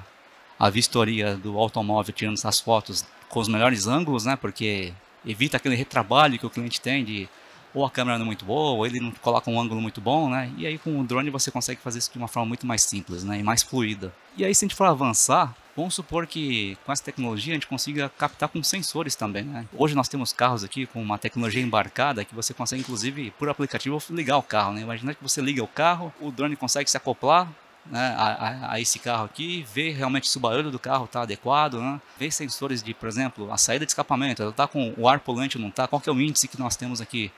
a 0.62 0.69
vistoria 0.69 1.36
do 1.36 1.58
automóvel, 1.58 2.13
tirando 2.13 2.38
as 2.43 2.60
fotos 2.60 3.04
com 3.28 3.39
os 3.39 3.47
melhores 3.47 3.88
ângulos, 3.88 4.26
né? 4.26 4.36
Porque 4.36 4.93
evita 5.26 5.58
aquele 5.58 5.74
retrabalho 5.74 6.38
que 6.38 6.45
o 6.45 6.52
cliente 6.52 6.80
tem 6.80 7.04
de 7.04 7.28
ou 7.74 7.84
a 7.84 7.89
câmera 7.89 8.19
não 8.19 8.26
é 8.26 8.28
muito 8.28 8.45
boa, 8.45 8.71
ou 8.76 8.86
ele 8.86 9.00
não 9.00 9.12
coloca 9.12 9.50
um 9.50 9.60
ângulo 9.60 9.82
muito 9.82 10.00
bom, 10.00 10.30
né? 10.30 10.52
E 10.58 10.67
aí 10.67 10.78
com 10.78 11.00
o 11.00 11.04
drone 11.04 11.32
você 11.32 11.50
consegue 11.50 11.82
fazer 11.82 11.97
isso 11.97 12.12
de 12.12 12.19
uma 12.19 12.28
forma 12.28 12.47
muito 12.47 12.67
mais 12.67 12.84
simples, 12.84 13.24
né? 13.24 13.39
E 13.39 13.43
mais 13.43 13.63
fluida. 13.63 14.13
E 14.38 14.45
aí 14.45 14.54
se 14.54 14.63
a 14.63 14.67
gente 14.67 14.76
for 14.76 14.86
avançar, 14.86 15.56
vamos 15.76 15.95
supor 15.95 16.28
que 16.28 16.78
com 16.86 16.91
essa 16.91 17.04
tecnologia 17.04 17.54
a 17.54 17.56
gente 17.56 17.65
consiga 17.65 18.08
captar 18.10 18.47
com 18.47 18.62
sensores 18.62 19.15
também, 19.15 19.43
né? 19.43 19.65
Hoje 19.76 19.95
nós 19.95 20.08
temos 20.08 20.32
carros 20.32 20.63
aqui 20.63 20.86
com 20.86 21.02
uma 21.02 21.17
tecnologia 21.17 21.63
embarcada 21.63 22.24
que 22.24 22.36
você 22.36 22.54
consegue 22.54 22.84
inclusive 22.84 23.32
por 23.32 23.50
aplicativo 23.50 23.97
ligar 24.12 24.38
o 24.38 24.43
carro, 24.43 24.74
né? 24.74 24.82
Imagina 24.82 25.15
que 25.15 25.24
você 25.24 25.41
liga 25.41 25.63
o 25.63 25.67
carro, 25.67 26.13
o 26.21 26.30
drone 26.30 26.56
consegue 26.56 26.88
se 26.88 26.97
acoplar 26.97 27.50
né, 27.86 28.15
a, 28.17 28.74
a, 28.74 28.80
esse 28.80 29.00
carro 29.00 29.26
aqui, 29.26 29.65
ver 29.74 29.94
realmente 29.94 30.30
se 30.30 30.38
o 30.38 30.39
barulho 30.39 30.72
do 30.72 30.80
carro 30.80 31.06
está 31.06 31.22
adequado, 31.22 31.80
né, 31.80 32.00
ver 32.17 32.32
sensores 32.32 32.84
de, 32.84 32.94
por 32.94 33.08
exemplo, 33.08 33.52
a 33.52 33.58
saída 33.58 33.86
de 33.86 33.91
escapamento, 33.91 34.41
ela 34.41 34.52
está 34.52 34.67
com 34.67 34.94
o 34.98 35.08
ar 35.08 35.20
pulante 35.20 35.58
ou 35.58 35.62
não 35.62 35.70
está, 35.70 35.88
qual 35.88 36.02
que 36.02 36.10
é 36.10 36.13
o 36.13 36.22
índice 36.22 36.48
que 36.48 36.60
nós 36.60 36.76
temos 36.76 37.02
aqui. 37.02 37.32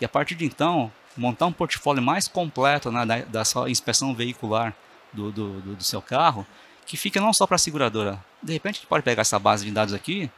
E 0.00 0.04
a 0.04 0.08
partir 0.08 0.34
de 0.34 0.44
então, 0.44 0.90
montar 1.16 1.46
um 1.46 1.52
portfólio 1.52 2.02
mais 2.02 2.26
completo 2.26 2.90
né, 2.90 3.04
da, 3.04 3.18
da 3.18 3.44
sua 3.44 3.70
inspeção 3.70 4.14
veicular 4.14 4.74
do, 5.12 5.30
do, 5.30 5.60
do, 5.60 5.76
do 5.76 5.84
seu 5.84 6.00
carro, 6.00 6.46
que 6.86 6.96
fica 6.96 7.20
não 7.20 7.32
só 7.32 7.46
para 7.46 7.56
a 7.56 7.58
seguradora. 7.58 8.22
De 8.42 8.52
repente, 8.52 8.76
a 8.76 8.78
gente 8.80 8.88
pode 8.88 9.04
pegar 9.04 9.22
essa 9.22 9.38
base 9.38 9.64
de 9.64 9.70
dados 9.70 9.94
aqui 9.94 10.30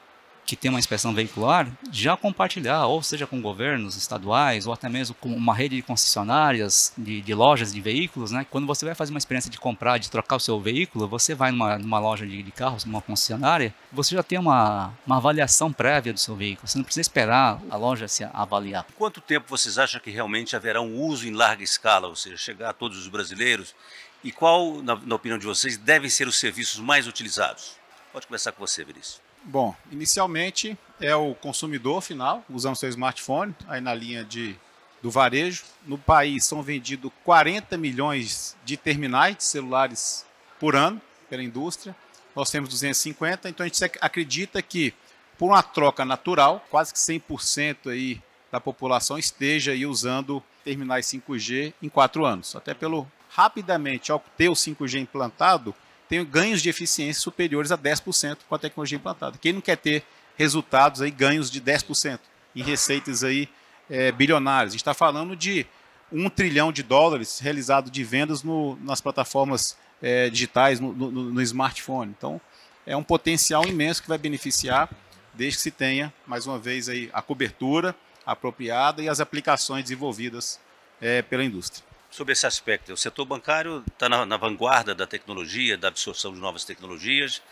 que 0.44 0.56
tem 0.56 0.70
uma 0.70 0.78
inspeção 0.78 1.14
veicular, 1.14 1.66
já 1.90 2.16
compartilhar, 2.16 2.86
ou 2.86 3.02
seja 3.02 3.26
com 3.26 3.40
governos 3.40 3.96
estaduais, 3.96 4.66
ou 4.66 4.72
até 4.72 4.88
mesmo 4.88 5.14
com 5.14 5.28
uma 5.28 5.54
rede 5.54 5.76
de 5.76 5.82
concessionárias, 5.82 6.92
de, 6.96 7.20
de, 7.20 7.34
lojas 7.34 7.72
de 7.72 7.80
veículos, 7.80 8.30
né? 8.30 8.46
Quando 8.50 8.66
você 8.66 8.84
vai 8.84 8.94
fazer 8.94 9.12
uma 9.12 9.18
experiência 9.18 9.50
de 9.50 9.58
comprar, 9.58 9.98
de 9.98 10.10
trocar 10.10 10.36
o 10.36 10.40
seu 10.40 10.60
veículo, 10.60 11.08
você 11.08 11.34
vai 11.34 11.50
numa, 11.50 11.78
numa 11.78 11.98
loja 11.98 12.26
de, 12.26 12.42
de 12.42 12.52
carros, 12.52 12.84
numa 12.84 13.00
concessionária, 13.00 13.74
você 13.90 14.14
já 14.14 14.22
tem 14.22 14.38
uma, 14.38 14.92
uma 15.06 15.16
avaliação 15.16 15.72
prévia 15.72 16.12
do 16.12 16.20
seu 16.20 16.36
veículo. 16.36 16.68
Você 16.68 16.78
não 16.78 16.84
precisa 16.84 17.00
esperar 17.00 17.60
a 17.70 17.76
loja 17.76 18.06
se 18.06 18.24
avaliar. 18.24 18.86
Quanto 18.96 19.20
tempo 19.20 19.46
vocês 19.48 19.78
acham 19.78 20.00
que 20.00 20.10
realmente 20.10 20.54
haverá 20.54 20.80
um 20.80 21.00
uso 21.00 21.26
em 21.26 21.32
larga 21.32 21.64
escala, 21.64 22.08
ou 22.08 22.16
seja, 22.16 22.36
chegar 22.36 22.70
a 22.70 22.72
todos 22.72 22.98
os 22.98 23.08
brasileiros? 23.08 23.74
E 24.22 24.32
qual, 24.32 24.82
na, 24.82 24.96
na 24.96 25.14
opinião 25.14 25.38
de 25.38 25.46
vocês, 25.46 25.76
devem 25.76 26.08
ser 26.08 26.26
os 26.26 26.38
serviços 26.38 26.80
mais 26.80 27.06
utilizados? 27.06 27.76
Pode 28.12 28.26
começar 28.26 28.52
com 28.52 28.64
você, 28.64 28.84
Vinícius. 28.84 29.23
Bom, 29.44 29.74
inicialmente 29.92 30.76
é 30.98 31.14
o 31.14 31.34
consumidor 31.34 32.00
final, 32.00 32.42
usando 32.48 32.76
seu 32.76 32.88
smartphone, 32.88 33.54
aí 33.68 33.78
na 33.78 33.92
linha 33.92 34.24
de, 34.24 34.56
do 35.02 35.10
varejo. 35.10 35.64
No 35.86 35.98
país 35.98 36.46
são 36.46 36.62
vendidos 36.62 37.12
40 37.24 37.76
milhões 37.76 38.56
de 38.64 38.76
terminais 38.78 39.36
de 39.36 39.44
celulares 39.44 40.24
por 40.58 40.74
ano 40.74 41.00
pela 41.28 41.42
indústria. 41.42 41.94
Nós 42.34 42.50
temos 42.50 42.70
250, 42.70 43.48
então 43.50 43.64
a 43.64 43.68
gente 43.68 43.84
acredita 44.00 44.62
que 44.62 44.94
por 45.36 45.50
uma 45.50 45.62
troca 45.62 46.06
natural, 46.06 46.64
quase 46.70 46.92
que 46.92 46.98
100% 46.98 47.90
aí 47.90 48.22
da 48.50 48.60
população 48.60 49.18
esteja 49.18 49.72
aí 49.72 49.84
usando 49.84 50.42
terminais 50.64 51.06
5G 51.06 51.74
em 51.82 51.88
quatro 51.90 52.24
anos. 52.24 52.56
Até 52.56 52.72
pelo 52.72 53.06
rapidamente, 53.28 54.10
ao 54.10 54.24
ter 54.36 54.48
o 54.48 54.52
5G 54.52 55.00
implantado, 55.00 55.74
tem 56.08 56.24
ganhos 56.24 56.62
de 56.62 56.68
eficiência 56.68 57.20
superiores 57.20 57.72
a 57.72 57.78
10% 57.78 58.38
com 58.48 58.54
a 58.54 58.58
tecnologia 58.58 58.96
implantada. 58.96 59.38
Quem 59.40 59.52
não 59.52 59.60
quer 59.60 59.76
ter 59.76 60.04
resultados 60.36 61.00
aí, 61.00 61.10
ganhos 61.10 61.50
de 61.50 61.60
10% 61.60 62.18
em 62.54 62.62
receitas 62.62 63.24
aí 63.24 63.48
é, 63.88 64.12
bilionárias? 64.12 64.70
A 64.70 64.72
gente 64.72 64.80
está 64.80 64.94
falando 64.94 65.34
de 65.34 65.66
um 66.12 66.28
trilhão 66.28 66.72
de 66.72 66.82
dólares 66.82 67.38
realizado 67.38 67.90
de 67.90 68.04
vendas 68.04 68.42
no, 68.42 68.76
nas 68.76 69.00
plataformas 69.00 69.76
é, 70.02 70.28
digitais, 70.28 70.78
no, 70.78 70.92
no, 70.92 71.10
no 71.10 71.42
smartphone. 71.42 72.14
Então, 72.16 72.40
é 72.86 72.96
um 72.96 73.02
potencial 73.02 73.66
imenso 73.66 74.02
que 74.02 74.08
vai 74.08 74.18
beneficiar, 74.18 74.90
desde 75.32 75.56
que 75.56 75.62
se 75.62 75.70
tenha, 75.70 76.12
mais 76.26 76.46
uma 76.46 76.58
vez, 76.58 76.88
aí, 76.88 77.10
a 77.12 77.22
cobertura 77.22 77.94
apropriada 78.26 79.02
e 79.02 79.08
as 79.08 79.20
aplicações 79.20 79.84
desenvolvidas 79.84 80.60
é, 81.00 81.22
pela 81.22 81.44
indústria. 81.44 81.84
Sobre 82.14 82.32
esse 82.32 82.46
aspecto, 82.46 82.92
o 82.92 82.96
setor 82.96 83.24
bancário 83.24 83.82
está 83.92 84.08
na, 84.08 84.24
na, 84.24 84.36
vanguarda 84.36 84.94
da 84.94 85.04
tecnologia, 85.04 85.76
da 85.76 85.88
absorção 85.88 86.32
de 86.32 86.38
novas 86.38 86.62
tecnologias. 86.62 87.42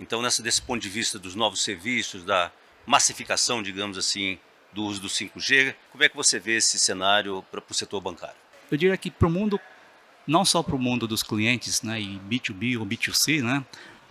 Então, 0.00 0.22
nessa, 0.22 0.42
desse 0.42 0.62
ponto 0.62 0.80
de 0.80 0.88
vista 0.88 1.18
dos 1.18 1.34
novos 1.34 1.62
serviços, 1.62 2.24
da 2.24 2.50
massificação, 2.86 3.62
digamos 3.62 3.98
assim, 3.98 4.38
do 4.72 4.84
uso 4.84 5.02
do 5.02 5.08
5G, 5.08 5.74
como 5.92 6.02
é 6.02 6.08
que 6.08 6.16
você 6.16 6.38
vê 6.38 6.56
esse 6.56 6.78
cenário 6.78 7.44
para 7.50 7.62
o 7.68 7.74
setor 7.74 8.00
bancário? 8.00 8.36
Eu 8.70 8.78
diria 8.78 8.96
que 8.96 9.10
para 9.10 9.28
o 9.28 9.30
mundo, 9.30 9.60
não 10.26 10.46
só 10.46 10.62
para 10.62 10.76
o 10.76 10.78
mundo 10.78 11.06
dos 11.06 11.22
clientes, 11.22 11.82
né, 11.82 12.00
e 12.00 12.18
B2B 12.18 12.78
ou 12.78 12.86
B2C, 12.86 13.42
né, 13.42 13.62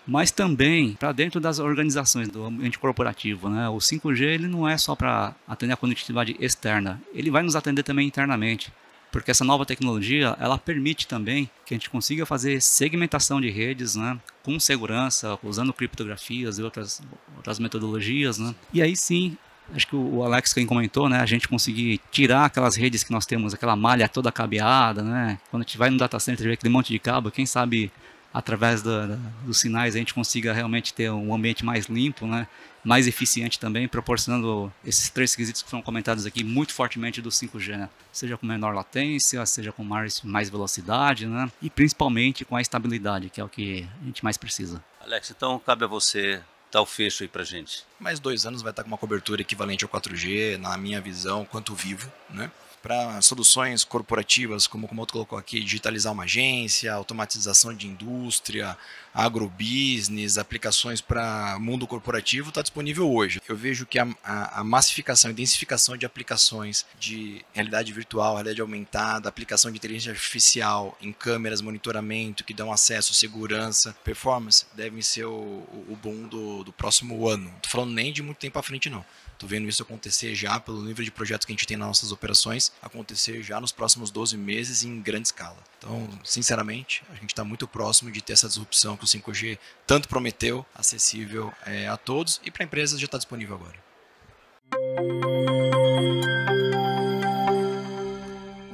mas 0.06 0.30
também 0.30 0.94
para 0.94 1.12
dentro 1.14 1.40
das 1.40 1.58
organizações 1.58 2.30
do 2.30 2.46
ambiente 2.46 2.78
corporativo. 2.78 3.50
Né? 3.50 3.68
O 3.70 3.78
5G 3.78 4.22
ele 4.22 4.48
não 4.48 4.70
é 4.70 4.78
só 4.78 4.96
para 4.96 5.34
atender 5.48 5.74
a 5.74 5.78
conectividade 5.78 6.36
externa, 6.40 7.02
ele 7.12 7.32
vai 7.32 7.42
nos 7.42 7.56
atender 7.56 7.82
também 7.82 8.06
internamente, 8.06 8.72
porque 9.16 9.32
essa 9.32 9.46
nova 9.46 9.66
tecnologia 9.66 10.36
ela 10.42 10.58
permite 10.58 11.08
também 11.08 11.50
que 11.66 11.74
a 11.74 11.78
gente 11.78 11.90
consiga 11.90 12.26
fazer 12.26 12.62
segmentação 12.62 13.40
de 13.40 13.50
redes 13.50 13.96
né? 13.96 14.20
com 14.44 14.60
segurança, 14.60 15.40
usando 15.42 15.72
criptografias 15.72 16.60
e 16.60 16.62
outras, 16.62 17.02
outras 17.38 17.58
metodologias. 17.58 18.38
Né? 18.38 18.54
E 18.74 18.82
aí 18.82 18.94
sim 18.94 19.38
acho 19.74 19.88
que 19.88 19.96
o 19.96 20.22
Alex 20.22 20.52
quem 20.52 20.66
comentou, 20.66 21.08
né, 21.08 21.22
a 21.22 21.26
gente 21.26 21.48
conseguir 21.48 22.02
tirar 22.12 22.44
aquelas 22.44 22.76
redes 22.76 23.06
que 23.06 23.12
nós 23.14 23.26
temos, 23.26 23.54
aquela 23.54 23.74
malha 23.74 24.10
toda 24.10 24.30
cabeada, 24.34 25.02
né, 25.02 25.40
quando 25.50 25.64
a 25.64 25.66
gente 25.66 25.78
vai 25.78 25.90
no 25.90 25.98
data 25.98 26.20
center 26.20 26.46
e 26.46 26.50
vê 26.50 26.54
aquele 26.56 26.74
monte 26.74 26.92
de 26.92 27.00
cabo, 27.00 27.32
quem 27.32 27.46
sabe 27.46 27.90
através 28.36 28.82
da, 28.82 29.08
da, 29.08 29.16
dos 29.46 29.62
sinais 29.62 29.96
a 29.96 29.98
gente 29.98 30.14
consiga 30.14 30.52
realmente 30.52 30.94
ter 30.94 31.10
um 31.10 31.34
ambiente 31.34 31.64
mais 31.64 31.86
limpo, 31.86 32.28
né? 32.28 32.46
mais 32.84 33.08
eficiente 33.08 33.58
também, 33.58 33.88
proporcionando 33.88 34.72
esses 34.84 35.10
três 35.10 35.32
requisitos 35.32 35.64
que 35.64 35.70
foram 35.70 35.82
comentados 35.82 36.26
aqui 36.26 36.44
muito 36.44 36.74
fortemente 36.74 37.22
do 37.22 37.30
5G, 37.30 37.78
né? 37.78 37.90
seja 38.12 38.38
com 38.38 38.46
menor 38.46 38.76
latência, 38.76 39.44
seja 39.46 39.72
com 39.72 39.86
mais, 39.86 40.22
mais 40.22 40.50
velocidade, 40.50 41.26
né? 41.26 41.50
e 41.62 41.70
principalmente 41.70 42.44
com 42.44 42.58
a 42.58 42.62
estabilidade, 42.62 43.30
que 43.30 43.40
é 43.40 43.44
o 43.44 43.48
que 43.48 43.88
a 44.02 44.06
gente 44.06 44.22
mais 44.22 44.36
precisa. 44.36 44.84
Alex, 45.00 45.32
então 45.32 45.58
cabe 45.58 45.86
a 45.86 45.88
você 45.88 46.42
dar 46.70 46.82
o 46.82 46.86
fecho 46.86 47.24
aí 47.24 47.30
para 47.30 47.46
gente. 47.46 47.86
Mais 47.98 48.20
dois 48.20 48.46
anos 48.46 48.62
vai 48.62 48.72
estar 48.72 48.84
com 48.84 48.90
uma 48.90 48.98
cobertura 48.98 49.42
equivalente 49.42 49.86
ao 49.86 49.90
4G, 49.90 50.58
na 50.58 50.78
minha 50.78 51.00
visão, 51.00 51.46
quanto 51.46 51.74
vivo, 51.74 52.12
né? 52.30 52.52
Para 52.86 53.20
soluções 53.20 53.84
corporativas, 53.84 54.68
como 54.68 54.88
o 54.88 55.00
outro 55.00 55.14
colocou 55.14 55.40
aqui, 55.40 55.60
digitalizar 55.60 56.14
uma 56.14 56.26
agência, 56.26 56.94
automatização 56.94 57.74
de 57.74 57.88
indústria, 57.88 58.78
agrobusiness, 59.16 60.38
aplicações 60.38 61.00
para 61.00 61.58
mundo 61.58 61.88
corporativo, 61.88 62.50
está 62.50 62.62
disponível 62.62 63.10
hoje. 63.10 63.42
Eu 63.48 63.56
vejo 63.56 63.86
que 63.86 63.98
a, 63.98 64.06
a, 64.22 64.60
a 64.60 64.64
massificação 64.64 65.32
e 65.32 65.34
densificação 65.34 65.96
de 65.96 66.06
aplicações 66.06 66.86
de 67.00 67.44
realidade 67.54 67.94
virtual, 67.94 68.34
realidade 68.34 68.60
aumentada, 68.60 69.30
aplicação 69.30 69.72
de 69.72 69.78
inteligência 69.78 70.12
artificial 70.12 70.98
em 71.02 71.14
câmeras, 71.14 71.62
monitoramento, 71.62 72.44
que 72.44 72.54
dão 72.54 72.74
acesso, 72.74 73.14
segurança, 73.14 73.96
performance, 74.04 74.66
devem 74.74 75.02
ser 75.02 75.26
o, 75.26 75.32
o 75.32 75.98
boom 76.04 76.28
do, 76.28 76.64
do 76.66 76.74
próximo 76.74 77.28
ano. 77.28 77.46
Não 77.46 77.56
estou 77.56 77.72
falando 77.72 77.94
nem 77.94 78.12
de 78.12 78.22
muito 78.22 78.38
tempo 78.38 78.60
à 78.60 78.64
frente, 78.64 78.90
não. 78.90 79.06
Estou 79.36 79.50
vendo 79.50 79.68
isso 79.68 79.84
acontecer 79.84 80.34
já 80.34 80.60
pelo 80.62 80.82
nível 80.82 81.04
de 81.04 81.12
projetos 81.12 81.46
que 81.46 81.52
a 81.52 81.56
gente 81.56 81.68
tem 81.68 81.76
nas 81.76 81.88
nossas 81.88 82.12
operações, 82.12 82.72
acontecer 82.82 83.44
já 83.44 83.60
nos 83.60 83.72
próximos 83.72 84.10
12 84.10 84.38
meses 84.38 84.84
em 84.84 85.02
grande 85.02 85.28
escala. 85.28 85.58
Então, 85.78 86.10
sinceramente, 86.24 87.04
a 87.10 87.16
gente 87.16 87.32
está 87.32 87.44
muito 87.44 87.68
próximo 87.68 88.10
de 88.10 88.22
ter 88.22 88.34
essa 88.34 88.48
disrupção 88.48 88.96
que 88.96 89.04
o 89.06 89.08
5G 89.08 89.58
tanto 89.88 90.10
prometeu, 90.10 90.66
acessível 90.76 91.54
é, 91.66 91.88
a 91.88 91.96
todos 91.96 92.42
e 92.44 92.52
para 92.52 92.64
empresas 92.64 93.00
já 93.00 93.06
está 93.06 93.18
disponível 93.18 93.56
agora. 93.56 93.86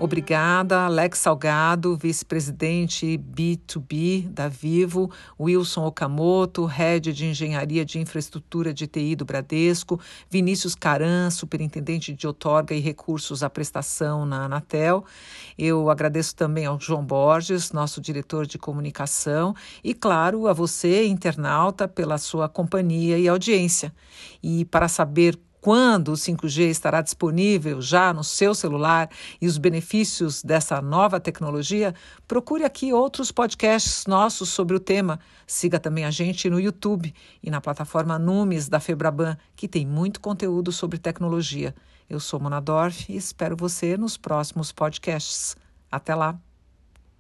Obrigada, 0.02 0.86
Alex 0.86 1.20
Salgado, 1.20 1.96
vice-presidente 1.96 3.20
B2B 3.20 4.28
da 4.30 4.48
Vivo, 4.48 5.12
Wilson 5.40 5.86
Okamoto, 5.86 6.66
head 6.66 7.14
de 7.14 7.28
Engenharia 7.28 7.86
de 7.86 8.00
Infraestrutura 8.00 8.74
de 8.74 8.88
TI 8.88 9.16
do 9.16 9.26
Bradesco, 9.26 10.00
Vinícius 10.28 10.74
Caran, 10.74 11.30
superintendente 11.30 12.14
de 12.14 12.26
outorga 12.26 12.74
e 12.74 12.80
recursos 12.80 13.44
à 13.44 13.50
prestação 13.50 14.26
na 14.26 14.46
Anatel. 14.46 15.06
Eu 15.56 15.88
agradeço 15.88 16.36
também 16.36 16.66
ao 16.66 16.80
João 16.80 17.06
Borges, 17.06 17.72
nosso 17.72 18.02
diretor 18.02 18.48
de 18.48 18.58
comunicação, 18.58 19.54
e, 19.84 19.94
claro, 19.94 20.48
a 20.48 20.54
você, 20.54 21.06
internauta, 21.06 21.88
pela 21.88 22.18
sua 22.18 22.50
companhia 22.50 23.20
e 23.20 23.28
audiência. 23.28 23.94
E 24.42 24.66
para 24.66 24.88
saber 24.88 25.38
quando 25.62 26.10
o 26.10 26.14
5G 26.14 26.70
estará 26.70 27.02
disponível 27.02 27.80
já 27.80 28.12
no 28.12 28.24
seu 28.24 28.56
celular 28.56 29.10
e 29.40 29.48
os 29.48 29.60
benefícios 29.60 30.44
dessa 30.44 30.82
nova 30.82 31.20
tecnologia, 31.20 31.94
procure 32.28 32.64
aqui 32.64 32.92
outros 32.92 33.32
podcasts 33.32 34.08
nossos 34.08 34.50
sobre 34.50 34.76
o 34.76 34.80
tema. 34.80 35.20
Siga 35.46 35.80
também 35.80 36.04
a 36.04 36.12
gente 36.12 36.50
no 36.50 36.60
YouTube 36.60 37.14
e 37.44 37.52
na 37.52 37.62
plataforma 37.62 38.18
Numes 38.18 38.68
da 38.68 38.80
Febraban, 38.80 39.38
que 39.56 39.68
tem 39.68 39.86
muito 39.86 40.20
conteúdo 40.20 40.72
sobre 40.72 40.98
tecnologia. 40.98 41.76
Eu 42.10 42.20
sou 42.20 42.40
Mona 42.40 42.60
Dorf 42.60 43.10
e 43.10 43.16
espero 43.16 43.56
você 43.56 43.96
nos 43.96 44.18
próximos 44.18 44.72
podcasts. 44.72 45.56
Até 45.92 46.16
lá! 46.16 46.51